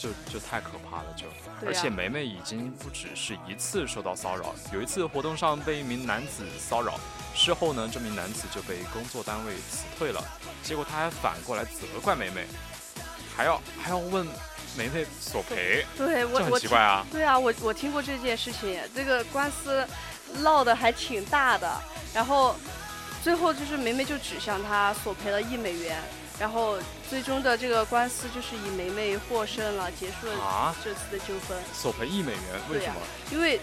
[0.00, 1.26] 就就太可怕了，就。
[1.60, 7.00] 对啊而且梅梅已经不只是一次受到骚扰，有一次活动上被一名男子骚扰，
[7.34, 10.22] 事后呢，这名男子就被工作单位辞退了，
[10.62, 12.44] 结果他还反过来责怪梅梅，
[13.34, 14.26] 还要还要问
[14.76, 17.06] 梅梅索赔，对我很我奇怪啊。
[17.10, 19.86] 对啊，我我听过这件事情，这个官司
[20.42, 21.70] 闹得还挺大的，
[22.14, 22.54] 然后
[23.22, 26.02] 最后就是梅梅就指向他索赔了一美元，
[26.38, 31.56] 然后最终的这个官司就是以梅梅获胜了，结束了啊，这次的纠纷。
[31.72, 32.94] 索赔一美元，为什么？
[33.30, 33.60] 因为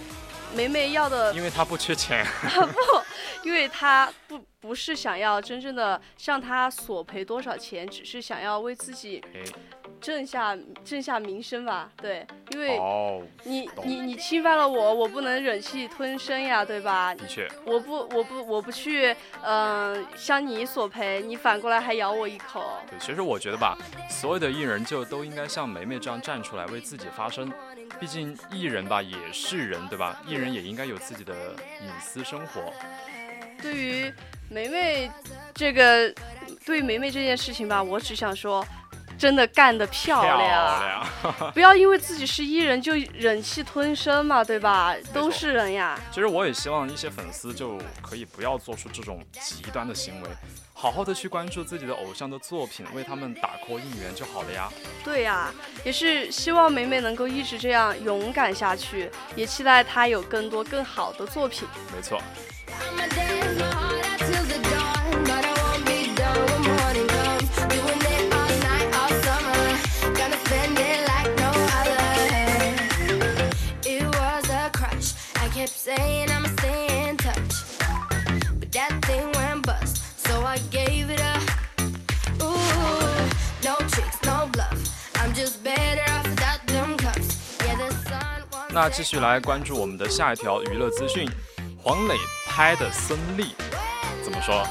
[0.53, 2.25] 梅梅要的因为他不缺钱。
[2.43, 3.01] 不
[3.43, 9.41] 因为他不不是想要真正的向他索赔多少钱，只是想要为自己哎，
[10.01, 11.89] 挣下挣下名声吧。
[12.01, 17.13] 对，因为哦，你懂你你侵犯了我，我不能忍气吞声呀，对吧？
[17.15, 22.65] 的确，我不我不我不去，嗯、向你索赔，你反过来还咬我一口。
[22.89, 23.77] 对，其实我觉得吧，
[24.09, 27.51] 所有的艺人就都应该像梅梅这样站出来为自己发声。
[27.99, 30.19] 毕竟艺人吧也是人，对吧？
[30.25, 31.33] 艺人也应该有自己的
[31.81, 32.73] 隐私生活。
[33.61, 34.11] 对于
[34.49, 35.11] 梅梅
[35.53, 36.11] 这个，
[36.65, 38.65] 对于梅梅这件事情吧，我只想说，
[39.21, 40.39] 真的干得漂亮。
[40.39, 41.51] 亮。
[41.53, 44.95] 不要因为自己是艺人就忍气吞声嘛，对吧？
[45.13, 45.99] 都是人呀。
[46.12, 50.29] 其实我也希望一些粉丝就可以不要做出这种极端的行为，
[50.73, 54.67] 好好的去关注自己的偶像的作品，为他们打 call 应援就好了呀。
[55.03, 55.51] 对呀，
[55.84, 61.67] 也是希望美美能够一直这样勇敢下去，也期待她有更多更好的作品。
[61.95, 62.19] 没错，
[75.83, 77.55] saying I'ma stay in touch,
[78.59, 81.41] but that thing went bust, so I gave it up.
[82.39, 82.53] Ooh,
[83.63, 84.77] no tricks, no bluff.
[85.15, 87.57] I'm just better off without them cuffs.
[87.65, 91.27] Yeah, the sun won't 那 set 继续来关注我们的下一条娱乐资讯，
[91.81, 92.15] 黄磊
[92.45, 93.47] 拍的孙俪
[94.23, 94.63] 怎么说？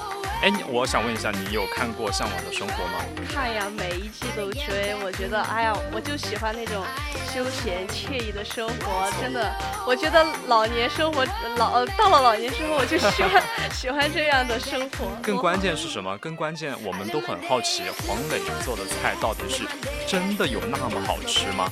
[0.43, 3.05] 哎，我想问一下，你有看过《向往的生活》吗？
[3.31, 6.83] 看呀，每一季都追，我觉得，哎呀，我就喜欢那种
[7.31, 9.55] 休闲惬意的生活，真的，
[9.87, 11.27] 我觉得老年生活
[11.57, 15.09] 老呃到了老年之后，我就喜欢 喜欢这样的生活。
[15.23, 16.17] 更关键是什么？
[16.17, 19.65] 更关键，我们都很好奇，黄磊做的菜到底是
[20.09, 21.71] 真的有那么好吃吗？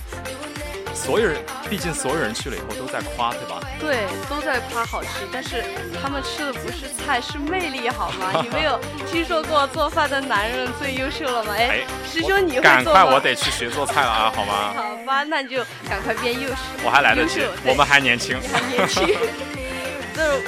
[0.98, 3.60] 所有人，毕竟所有人去了以后都在夸，对吧？
[3.78, 5.64] 对，都在夸好吃，但是
[6.02, 8.40] 他们吃的不是菜，是魅力，好吗？
[8.42, 8.78] 你没有
[9.10, 11.54] 听说过做饭的男人最优秀了吗？
[11.56, 14.74] 哎哎，师兄你会赶做我得去学做菜了啊，好吗？
[14.74, 16.56] 好吧，那你就赶快变优秀。
[16.84, 18.36] 我还来得及，我们还年轻。
[18.42, 19.06] 你还年轻。
[20.18, 20.42] 就是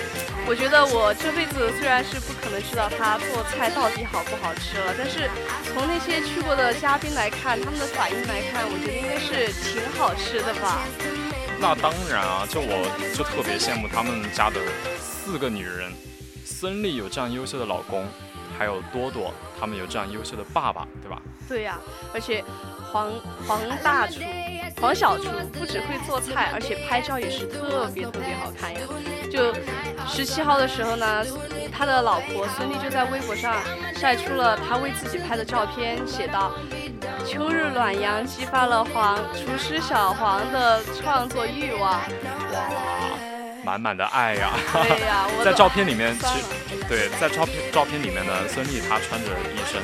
[0.50, 5.30] 我觉得我这辈子虽然是不可能知道他做菜到底好不好吃了，但是
[5.62, 10.82] 从那些去过的嘉宾来看，他们的反应来看，我觉得应该是挺好吃的吧。
[11.60, 12.82] 那当然啊，就我
[13.16, 14.60] 就特别羡慕他们家的
[14.98, 15.92] 四个女人，
[16.44, 18.04] 孙俪有这样优秀的老公，
[18.58, 21.22] 还有多多他们有这样优秀的爸爸，对吧？
[21.48, 21.78] 对呀、
[22.12, 22.44] 而且
[22.90, 23.12] 黄
[23.46, 24.18] 黄大厨、
[24.78, 28.80] 黄小厨不只会做菜，而且拍照也是特别特别好看呀。
[29.30, 29.54] 就
[30.08, 31.24] 十七号的时候呢，
[31.72, 33.56] 他的老婆孙俪就在微博上
[33.94, 36.52] 晒出了他为自己拍的照片，写道
[37.24, 41.92] ：“秋日暖阳激发了黄厨师小黄的创作欲望。
[42.52, 42.64] 哇，
[43.62, 44.50] 满满的爱呀！
[44.72, 49.80] 对呀、我在照片里面， 其实对，在照片照片里面呢，孙俪她穿着一身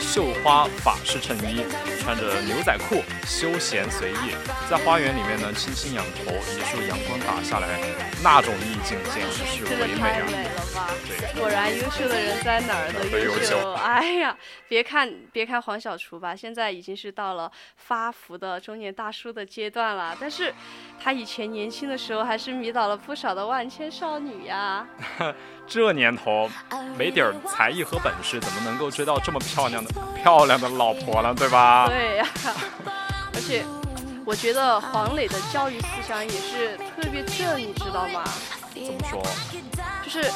[0.00, 1.62] 绣花法式衬衣，
[2.08, 4.32] 穿着牛仔裤，休闲随意，
[4.70, 7.68] 在花园里面呢，轻轻仰头，一束阳光打下来，
[8.24, 10.16] 那种意境简直是唯美啊！
[10.16, 10.88] 太美了吧！
[11.06, 14.34] 对，果然优秀的人在哪儿都都优优秀哎呀，
[14.68, 20.54] 别看别看黄小厨吧，现在已经是到了发福的中年大叔的阶段了，但是
[20.98, 24.86] 他以前年轻的时候还是迷倒了不少的万千少女呀。
[25.70, 26.48] 这年头
[26.96, 31.34] 没点儿才艺和本事，怎么能够追到这么漂亮的漂亮的老婆呢？
[31.36, 31.86] 对吧？
[31.86, 32.26] 对呀、
[33.34, 33.64] 而且
[34.24, 38.24] 我觉得黄磊的教育思想也是特别正，你知道吗？
[38.74, 39.22] 怎么说？
[40.04, 40.30] 就是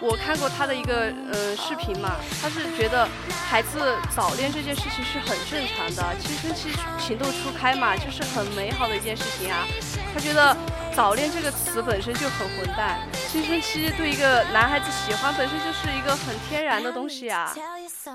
[0.00, 3.06] 我看过他的一个呃视频嘛，他是觉得
[3.48, 9.66] 孩子早恋这件事情是很正常的，青春期情窦初开嘛，就是很美好的一件事情啊。
[10.14, 10.56] 他觉得
[10.94, 17.54] 早恋这个词本身就很混蛋，青春期对一个男孩子喜欢本身就是一个很天然的东西啊。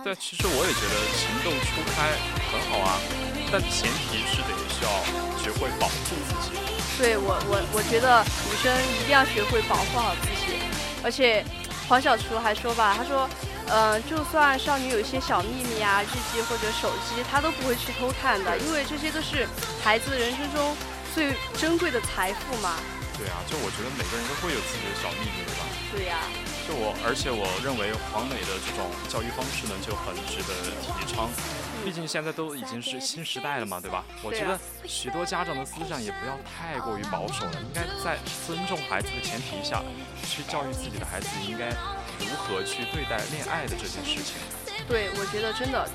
[0.04, 2.14] 对，其实我也觉得情窦初开
[2.52, 3.00] 很好啊，
[3.52, 4.92] 但前提是得需要
[5.42, 6.56] 学会保护自己。
[7.00, 10.60] 对我我我觉得女生一定要学会保护好自己，
[11.04, 11.44] 而且
[11.90, 13.28] 黄小厨还说吧，他说，
[13.68, 19.48] 呃，就算少女有一些小秘密啊、日记或者手机，他都不会去偷看的，因为这些都是
[19.84, 20.76] 孩子人生中
[21.18, 22.78] 最珍贵的财富嘛。
[23.18, 25.66] 对啊，就我觉得每个人都会有自己的小秘密，对吧？
[25.90, 26.22] 对呀、
[26.70, 30.54] 就我，而且我认为黄磊的这种教育方式呢，就很值得
[30.86, 31.28] 提倡。
[31.84, 34.06] 毕竟现在都已经是新时代了嘛，对吧？
[34.22, 34.54] 我觉得
[34.86, 39.82] 许多家长的思想也不要太过于保守了，应该在尊重孩子的前提下，
[40.22, 41.74] 去教育自己的孩子应该
[42.22, 44.38] 如何去对待恋爱的这件事情，
[44.88, 45.90] 对，我觉得真的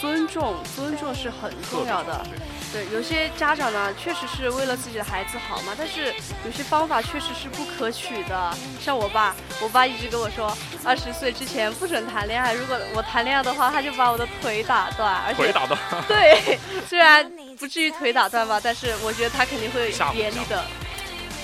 [0.00, 2.24] 尊重尊重是很重要的。
[2.72, 8.56] 对，有些家长呢，确实是为了自己的孩子好嘛，但是有些方法确实是不可取的。
[8.80, 15.78] 像我爸，我爸一直跟我说，二十岁之前不准谈恋爱，如果我谈恋爱的话，他就把我的腿打断，而且腿打断。
[16.06, 17.28] 对，虽然
[17.58, 20.64] 不至于腿打断吧，但是我觉得他肯定会严厉的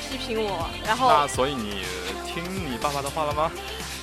[0.09, 0.71] 批评我。
[0.87, 1.83] 然后那所以你
[2.25, 3.51] 听你爸爸的话了吗？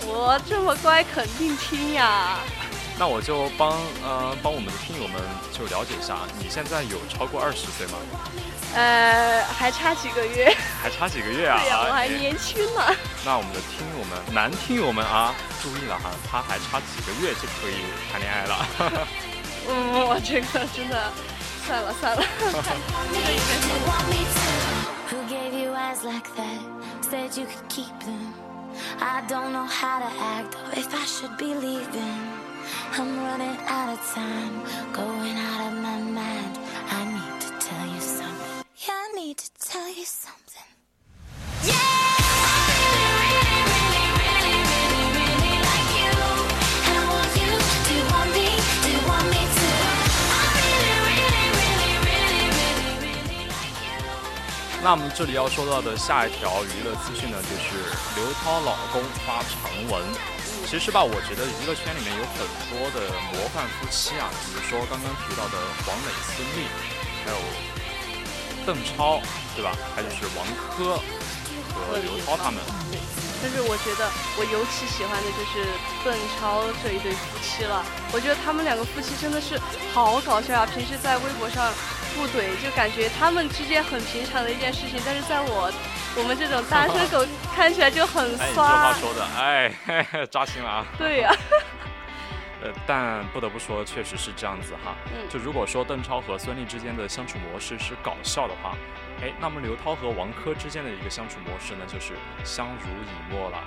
[0.05, 2.39] 我这么乖，肯定听呀。
[2.97, 3.71] 那我就帮
[4.03, 5.19] 呃帮我们的听友们
[5.51, 7.97] 就了解一下，你现在有超过二十岁吗？
[8.75, 11.57] 呃，还差几个月，还差几个月啊？
[11.61, 12.81] 对呀，我还哎年轻呢。
[13.25, 18.65] 那我们的听友们，男听友们啊，注意了哈，他还差几个月就可以谈恋爱了。
[19.69, 21.11] 嗯，我这个真的，
[21.65, 22.23] 算了算了。
[32.93, 34.13] Who gave you eyes like that?
[34.13, 34.25] Said you could keep them.
[34.25, 34.33] I don't know how to act or if I should be leaving.
[34.33, 34.55] I'm running out of time,
[34.93, 36.53] going out of my mind.
[36.89, 38.63] I need to tell you something.
[38.77, 40.69] Yeah, I need to tell you something.
[41.63, 41.73] Yeah!
[41.73, 46.11] I really, really, really, really, really like you.
[46.83, 47.51] And I want you.
[47.53, 48.47] Do you want me?
[48.83, 49.69] Do you want me to?
[50.31, 53.99] I really, really, really, really, really, really like you.
[54.83, 57.79] 那我们这里要说到的下一条娱乐资讯呢，就是
[58.15, 60.03] 刘涛老公发长文。
[60.73, 62.41] 其实吧，我觉得娱乐圈里面有很
[62.73, 65.55] 多的模范夫妻啊，比如说刚刚提到的
[65.85, 66.65] 黄磊、孙俪，
[67.21, 67.37] 还有
[68.65, 69.21] 邓超，
[69.53, 69.77] 对吧？
[69.93, 70.41] 还有就是王
[70.73, 70.97] 珂
[71.77, 72.57] 和刘涛他们。
[73.37, 75.61] 但是我觉得我尤其喜欢的就是
[76.01, 76.09] 邓
[76.41, 77.85] 超这一对夫妻了。
[78.11, 79.61] 我觉得他们两个夫妻真的是
[79.93, 80.65] 好搞笑啊！
[80.65, 81.69] 平时在微博上
[82.17, 85.69] 互怼，就感觉他们之间很平常的一件事情，但是在我
[86.15, 88.93] 我们这种单身狗看起来就很哎，你这话。
[88.93, 90.85] 说的，哎，嘿嘿扎心了啊。
[90.97, 91.35] 对呀、
[92.61, 94.95] 呃，但不得不说，确实是这样子哈。
[95.07, 98.75] 嗯就如果说邓超和孙俪之间的相处模式是搞笑的话，
[99.21, 103.57] 哎，那么刘涛和王珂之间的一个相处模式呢，就是相濡以沫了。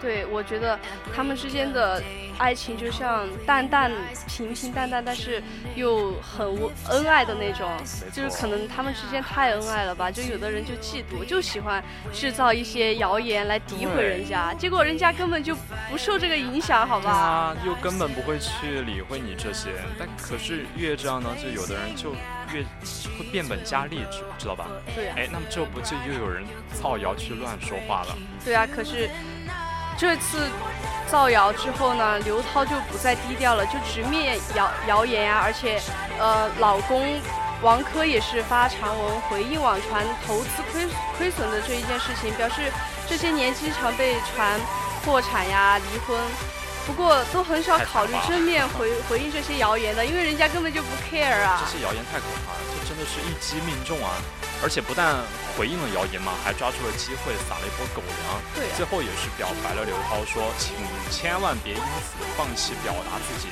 [0.00, 0.78] 对，我觉得
[1.14, 2.02] 他们之间的
[2.38, 3.90] 爱情就像淡淡、
[4.26, 5.42] 平平淡淡，但是
[5.74, 7.70] 又很温恩爱的那种。
[8.12, 11.82] 就是可能他们之间太恩爱了吧，就有的人就嫉妒，就喜欢
[12.12, 15.56] 制造一些谣言来诋毁人家，结果人家根本就
[15.90, 17.10] 不受这个影响，好吧？
[17.10, 19.70] 啊，又根本不会去理会你这些。
[19.98, 22.12] 但可是越这样呢，就有的人就
[22.52, 22.62] 越
[23.18, 24.66] 会变本加厉，知知道吧？
[24.94, 28.16] 对啊，哎，那么这不就又有人造谣去乱说话了？
[28.44, 29.08] 对啊，可是
[29.98, 30.48] 这次
[31.10, 35.80] 造谣之后呢，刘涛就不再低调了，就直面谣谣言呀、而且
[36.18, 37.18] 呃，老公
[37.62, 40.86] 王珂也是发长文回应网传投资亏
[41.16, 42.70] 亏损的这一件事情，表示
[43.08, 44.60] 这些年经常被传
[45.04, 46.18] 破产呀、离婚。
[46.86, 51.78] 不过都很少考虑正面回回应这些谣言的，因为人家根本就不 care 啊这。
[51.78, 54.12] 些谣言太可怕了，这真的是一击命中啊！
[54.62, 55.16] 而且不但
[55.56, 58.40] 回应了谣言嘛，还抓住了机会撒了一波狗粮。
[58.54, 60.74] 对啊最后也是表白了刘涛说，请
[61.10, 63.48] 千万别因此放弃表达自己，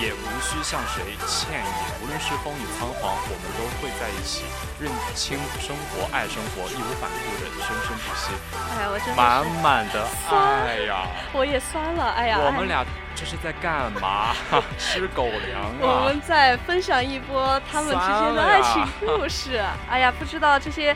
[0.00, 1.80] 也无需向谁歉意。
[2.02, 4.44] 无论是风雨仓皇，我们都会在一起，
[4.80, 8.32] 认清生活，爱生活，义无反顾的生生不息，
[8.76, 11.06] 哎呀，我真的满是，满的爱呀！
[11.32, 12.84] 我也酸了，哎呀，哎我们俩
[13.14, 14.34] 这是在干嘛？
[14.78, 16.04] 吃狗粮我啊！
[16.04, 19.62] 们再分享一波他们之间的爱情故事。
[19.88, 20.94] 哎呀，不知道这些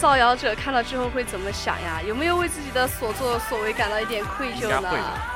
[0.00, 2.00] 造谣者看到之后会怎么想呀？
[2.06, 4.90] 有没有为自己的所作所为感到一点愧疚呢？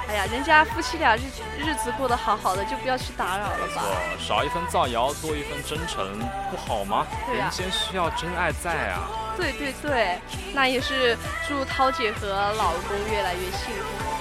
[0.09, 1.23] 哎呀，人家夫妻俩日
[1.59, 3.83] 日子过得好好的，就不要去打扰了吧。
[3.83, 6.19] 错，少一分造谣，多一份真诚，
[6.51, 7.07] 不好吗？
[7.27, 9.09] 对啊人间需要真爱在啊！
[9.37, 10.19] 对对对，
[10.53, 11.17] 那也是
[11.49, 14.12] 祝涛姐和老公越来越幸福。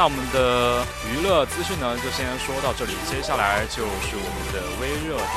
[0.00, 0.82] 那我们的
[1.12, 5.28] 娱乐资讯呢，就先说到这里，接下来就是我们的微热点。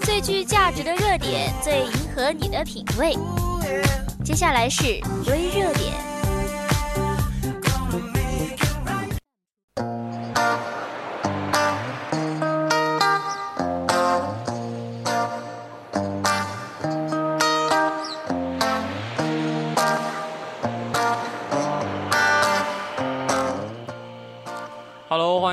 [0.00, 3.14] 最具价值的热点，最迎合你的品味。
[4.24, 6.11] 接下来是微热点。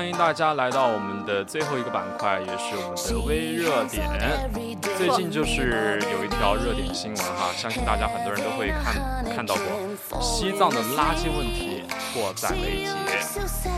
[0.00, 4.02] 欢迎大家来到我们的最后一个板块，也是我们的微热点。
[4.96, 8.94] 最近就是有一条热点新闻哈，相信大家很多人都会看
[9.36, 11.82] 看到过，西藏的垃圾问题
[12.14, 12.94] 迫在眉睫。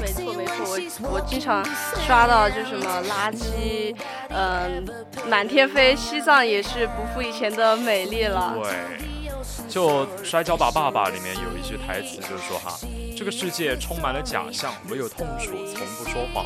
[0.00, 1.60] 没错没错，我我经常
[2.06, 3.92] 刷到就什么垃圾，
[4.28, 4.88] 嗯、
[5.28, 8.54] 满天飞，西藏也是不复以前的美丽了。
[8.62, 12.78] 对，就《摔跤吧，爸爸》里面有一句台词，就是说哈，
[13.22, 16.44] 这个世界充满了假象，唯有痛楚从不说谎。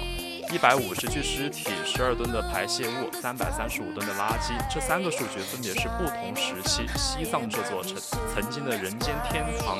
[0.53, 7.97] 一百五十具尸体，十二吨的排泄物，三百三十五吨的垃圾，这三个数据分别是不同时期西藏这座曾
[8.35, 9.79] 曾经的人间天堂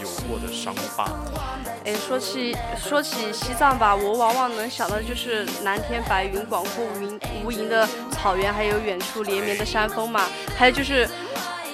[0.00, 1.10] 有过的伤疤。
[1.84, 11.08] 哎，说起说起西藏吧，我往往能想到的就是蓝天白云、广阔无垠无垠的草原，还有远处连绵的山峰嘛，还有就是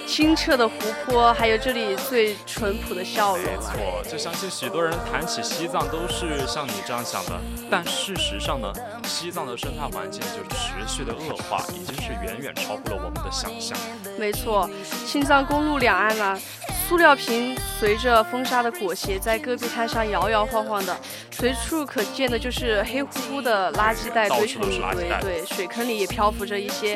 [0.05, 0.75] 清澈的湖
[1.05, 3.59] 泊，还有这里最淳朴的笑容没啊。
[3.61, 7.39] 错，就相信许多人谈起西藏都是像你这样想的，
[7.69, 8.71] 但事实上呢，
[9.05, 13.77] 西藏的生态环境就持续的恶化，已经是远远超乎了我们的想象。
[14.17, 14.69] 没错，
[15.05, 16.39] 青藏公路两岸呢，
[16.87, 20.95] 塑料瓶随着风沙的裹挟，在戈壁滩上摇摇晃晃的，
[21.31, 24.79] 随处可见的就是黑乎乎的垃圾袋堆成一堆。
[24.79, 26.95] 垃圾袋对，水坑里也漂浮着一些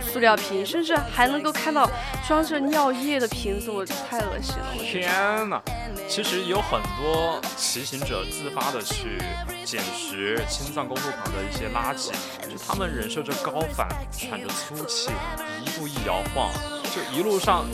[0.00, 1.90] 塑塑料瓶，甚至还能够看到
[2.24, 4.66] 装着尿液的瓶子，我太恶心了。
[4.78, 5.10] 我天
[5.50, 5.60] 哪！
[6.08, 9.18] 其实有很多骑行者自发的去
[9.64, 12.12] 捡拾青藏公路旁的一些垃圾，
[12.48, 15.10] 就他们忍受着高反，喘着粗气，
[15.64, 16.52] 一步一摇晃，
[16.84, 17.64] 就一路上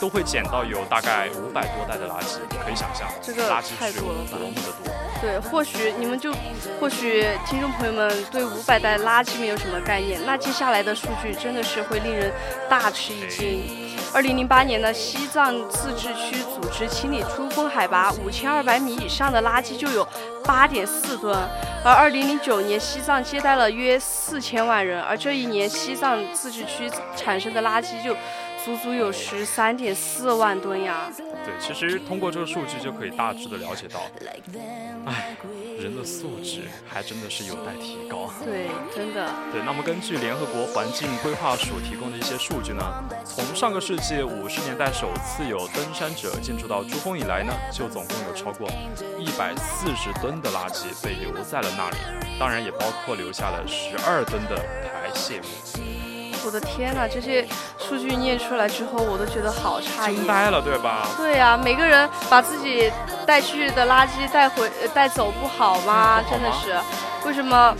[0.00, 4.92] 都会捡到有大概五百多袋的垃圾，可以想象这个垃圾是有太多了吧多么的多。
[5.20, 6.32] 对，或许你们就，
[6.80, 12.32] 或许听众朋友们对五百袋垃圾没有什么概念，那接下来的数据真的是会令人
[12.68, 13.88] 大吃一惊。
[14.14, 20.06] 二零零八年呢，西藏自治区组织清理珠峰海拔五千二百米以上的垃圾就有
[20.44, 21.36] 八点四吨，
[21.84, 28.16] 而二零零九年西藏接待了约四千万人，而这一年西藏自治区产生的垃圾就
[28.64, 31.10] 足足有十三点四万吨呀。
[31.16, 34.00] 对，其实通过这个数据就可以大致的了解到，
[35.06, 35.36] 哎，
[35.80, 38.30] 人的素质还真的是有待提高。
[38.44, 39.30] 对，真的。
[39.52, 42.82] 对，那么根据联合国环境规划署提供的一些数据呢，
[43.24, 48.68] 从上个世纪五十年代首次有登山者进驻到珠峰以来呢，就总共有超过
[49.18, 51.96] 一百四十吨的垃圾被留在了那里，
[52.38, 55.97] 当然也包括留下了十二吨的排泄物。
[56.48, 57.46] 我的天呐，这些
[57.78, 60.26] 数据念出来之后，我都觉得好诧异惊。
[60.26, 61.06] 呆了，对吧？
[61.18, 62.90] 对呀、每个人把自己
[63.26, 66.22] 带去的垃圾带回呃带走不好吗？
[66.22, 66.74] 嗯好吗真的是，
[67.28, 67.76] 为什么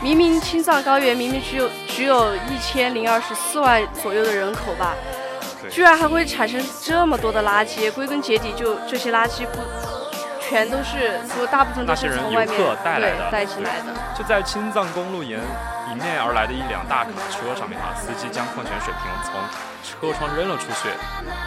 [0.00, 4.94] 明明青藏高原明明只有只有一千零二十四万左右的人口吧，
[5.70, 7.92] 居然还会产生这么多的垃圾？
[7.92, 9.60] 归根结底，就这些垃圾不
[10.48, 13.94] 全都是，说大部分都是从外面带来的带进来的。
[14.16, 15.40] 就在青藏公路沿
[15.90, 19.32] 迎面而来的一辆大卡车上面啊，司机将矿泉水瓶从
[19.82, 20.88] 车窗扔了出去，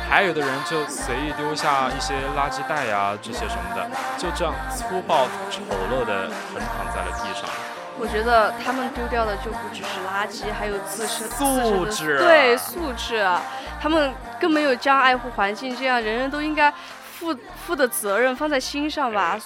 [0.09, 7.49] 还有的人就随意丢下一些垃圾袋呀、这些什么的，就这样粗暴丑陋的横躺在了地上。
[7.97, 13.41] 我觉得他们丢掉的就不只是垃圾，还有自身素质啊对素质啊，
[13.81, 16.69] 他们更没有将爱护环境这样人人都应该
[17.17, 19.39] 负负的责任放在心上吧。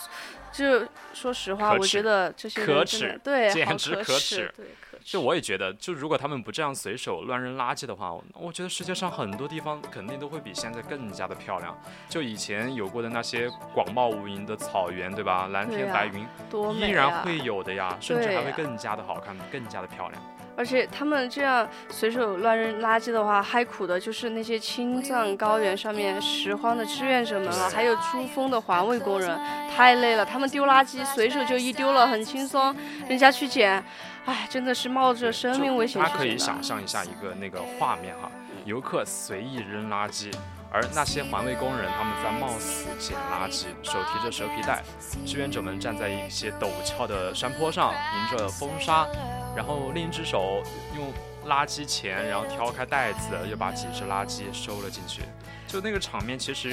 [0.51, 5.03] 就说实话，我觉得这些可耻对，简直可耻对，可耻。
[5.03, 11.77] 就我也觉得，就如果他们不这样随手乱扔垃圾的话，我我觉得世界上很多地方肯定都会比现在更加的漂亮。
[12.09, 15.47] 就以前有过的那些广袤无垠的草原，对吧？
[15.47, 20.21] 蓝天白云，多美依然啊会有的呀，甚至还会更加的好看，更加的漂亮。
[20.59, 29.39] 而且他们这样随手乱扔垃圾的话，害苦的就是那些青藏高原上面拾荒的志愿者们了，还有珠峰的环卫工人，
[29.73, 30.25] 太累了。
[30.25, 32.75] 他们丢垃圾随手就一丢了，很轻松，
[33.07, 33.81] 人家去捡，
[34.25, 38.29] 哎，真的是冒着生命危险大家可以想象一下一个那个画面哈，
[38.65, 40.29] 游客随意扔垃圾，
[40.71, 44.83] 而那些环卫工人他们在冒死捡垃圾，手提着蛇皮袋，
[45.25, 49.07] 志愿者们站在一些陡峭的山坡上，迎着风沙，
[49.55, 50.63] 然后另一只手
[50.95, 51.11] 用
[51.49, 55.23] 垃圾钳，然后挑开袋子，又把几只垃圾收了进去。
[55.67, 56.69] 就那个场面，其实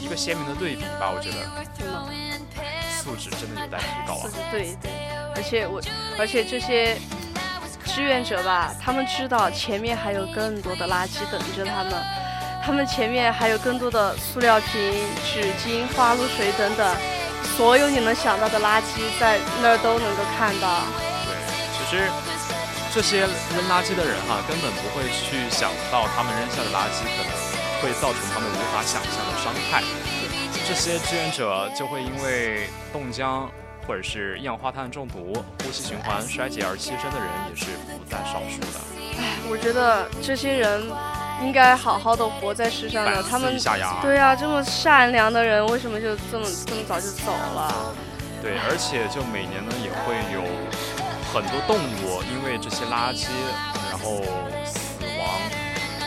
[0.00, 1.38] 一个鲜明的对比吧，我觉得。
[2.90, 4.28] 素质真的有待提高啊。
[4.50, 4.90] 对对，
[5.34, 5.80] 而且我，
[6.18, 6.98] 而且这些
[7.86, 11.92] 志愿者吧，他们知道前面还有更多的垃圾等着他们，
[12.68, 14.92] 他们前面还有更多的塑料瓶、
[15.24, 16.96] 纸巾、花露水等等，
[17.56, 20.84] 所有你能想到的垃圾在那儿都能够看到。
[21.24, 21.32] 对，
[21.72, 22.04] 其实
[22.92, 23.20] 这些
[23.56, 27.32] 扔垃圾的人哈、根本不会去想到他们扔下的垃圾可能
[27.80, 29.82] 会造成他们无法想象的伤害。
[30.68, 33.50] 这些志愿者就会因为冻僵
[33.86, 35.32] 或者是一氧化碳中毒、
[35.64, 38.78] 呼吸循环衰竭而牺牲的人也是不在少数的。
[39.16, 40.82] 唉，我觉得这些人
[41.42, 43.58] 应该好好的活在世上的，他们
[44.02, 47.94] 对呀、这么善良的人，为什么就这么这么早就走了？
[48.42, 50.42] 对，而且就每年呢也会有
[51.32, 53.26] 很多动物因为这些垃圾
[53.90, 54.22] 然后
[54.64, 55.38] 死亡。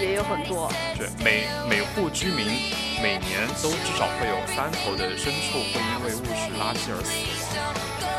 [0.02, 0.72] 也有很多。
[0.98, 2.74] 对，每每户居民
[3.04, 7.14] 每年都至少会有三头的牲畜会因为误食垃圾而死
[7.54, 7.70] 亡。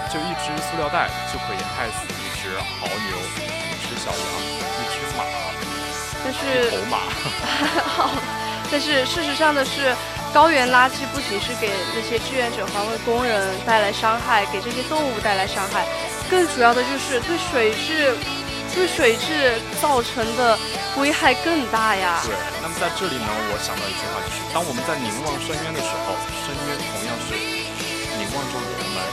[0.06, 4.22] 就一只塑料袋就可以害死一只牦牛、一只小羊、
[4.78, 5.26] 一只马、
[6.24, 6.98] 但是头马。
[8.70, 9.94] 但是事实上的是，
[10.32, 15.84] 高原垃圾不仅是给那些志愿者环卫工人带来伤害，给这些动物带来伤害，
[16.30, 18.16] 更主要的就是对水质、
[18.74, 20.58] 对水质造成的
[20.96, 22.22] 危害更大呀。
[22.24, 26.16] 对，那么在这里呢，我想到一句话，就是当我们在凝望深渊的时候，
[26.48, 27.36] 深渊同样是
[28.16, 29.04] 凝望着我们。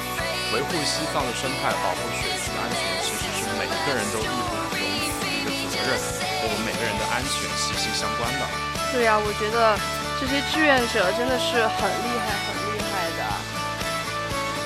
[0.56, 5.92] 维护西藏的生态，保护水质的安全，其实是每个人都义不容辞的一个责任，
[6.40, 8.48] 和我们每个人的安全息息相关的。
[8.92, 9.78] 对呀、我觉得
[10.20, 13.60] 这些志愿者真的是很厉害，很厉害的。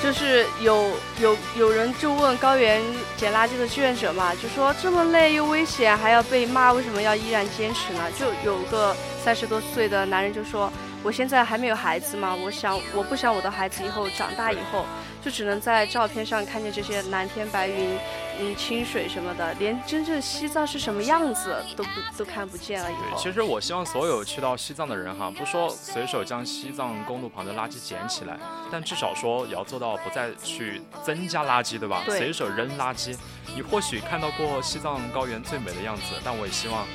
[0.02, 2.82] 就是有有有人就问高原
[3.16, 8.02] 捡垃圾的志愿者嘛，就说这么累又危险，还要被骂，为什么要依然坚持呢？
[8.18, 8.94] 就有个
[9.24, 10.70] 三十多岁的男人就说，
[11.02, 14.84] 我现在还没有孩子嘛，我想我不想我的孩子以后长大以后
[15.24, 17.98] 就只能在照片上看见这些蓝天白云，
[18.38, 23.16] 嗯，清水什么的，连真正西藏是什么样子都不都看不见了以对，后。
[23.18, 28.38] 其实我希望所有去到西藏的人哈，不说随手将西藏公路旁的垃圾捡起来，
[28.70, 32.02] 但至少说也要做到不再去增加垃圾，对吧？
[32.04, 33.16] 对随手扔垃圾。
[33.54, 36.86] 你或许看到过西藏高原最美的样子，但我也希望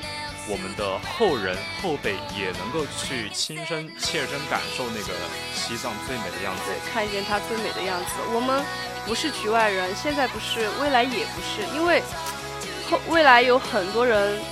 [0.50, 5.14] 我们的后人后辈也能够去亲身切身感受那个
[5.54, 6.62] 西藏最美的样子。
[6.66, 8.18] 对，看见它最美的样子。
[8.34, 8.60] 我们
[9.06, 12.02] 不是局外人，现在不是，未来也不是，因为
[12.90, 14.42] 后未来有很多人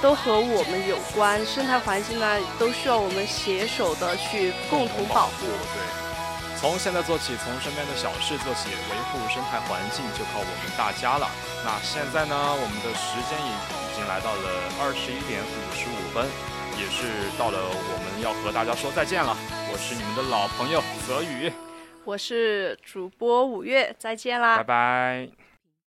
[0.00, 5.44] 都和我们有关，生态环境呢都需要我们携手的去共同保护。
[5.44, 11.28] 对，从现在做起，从身边的小事做起，维护生态环境就靠我们大家了。
[11.62, 13.52] 那现在呢，我们的时间已
[13.83, 14.42] 已经来到了
[14.80, 16.28] 二十一点五十五分，
[16.78, 17.06] 也是
[17.38, 19.36] 到了我们要和大家说再见了。
[19.72, 21.50] 我是你们的老朋友泽宇，
[22.04, 24.58] 我是主播五月，再见啦！
[24.58, 25.43] 拜拜。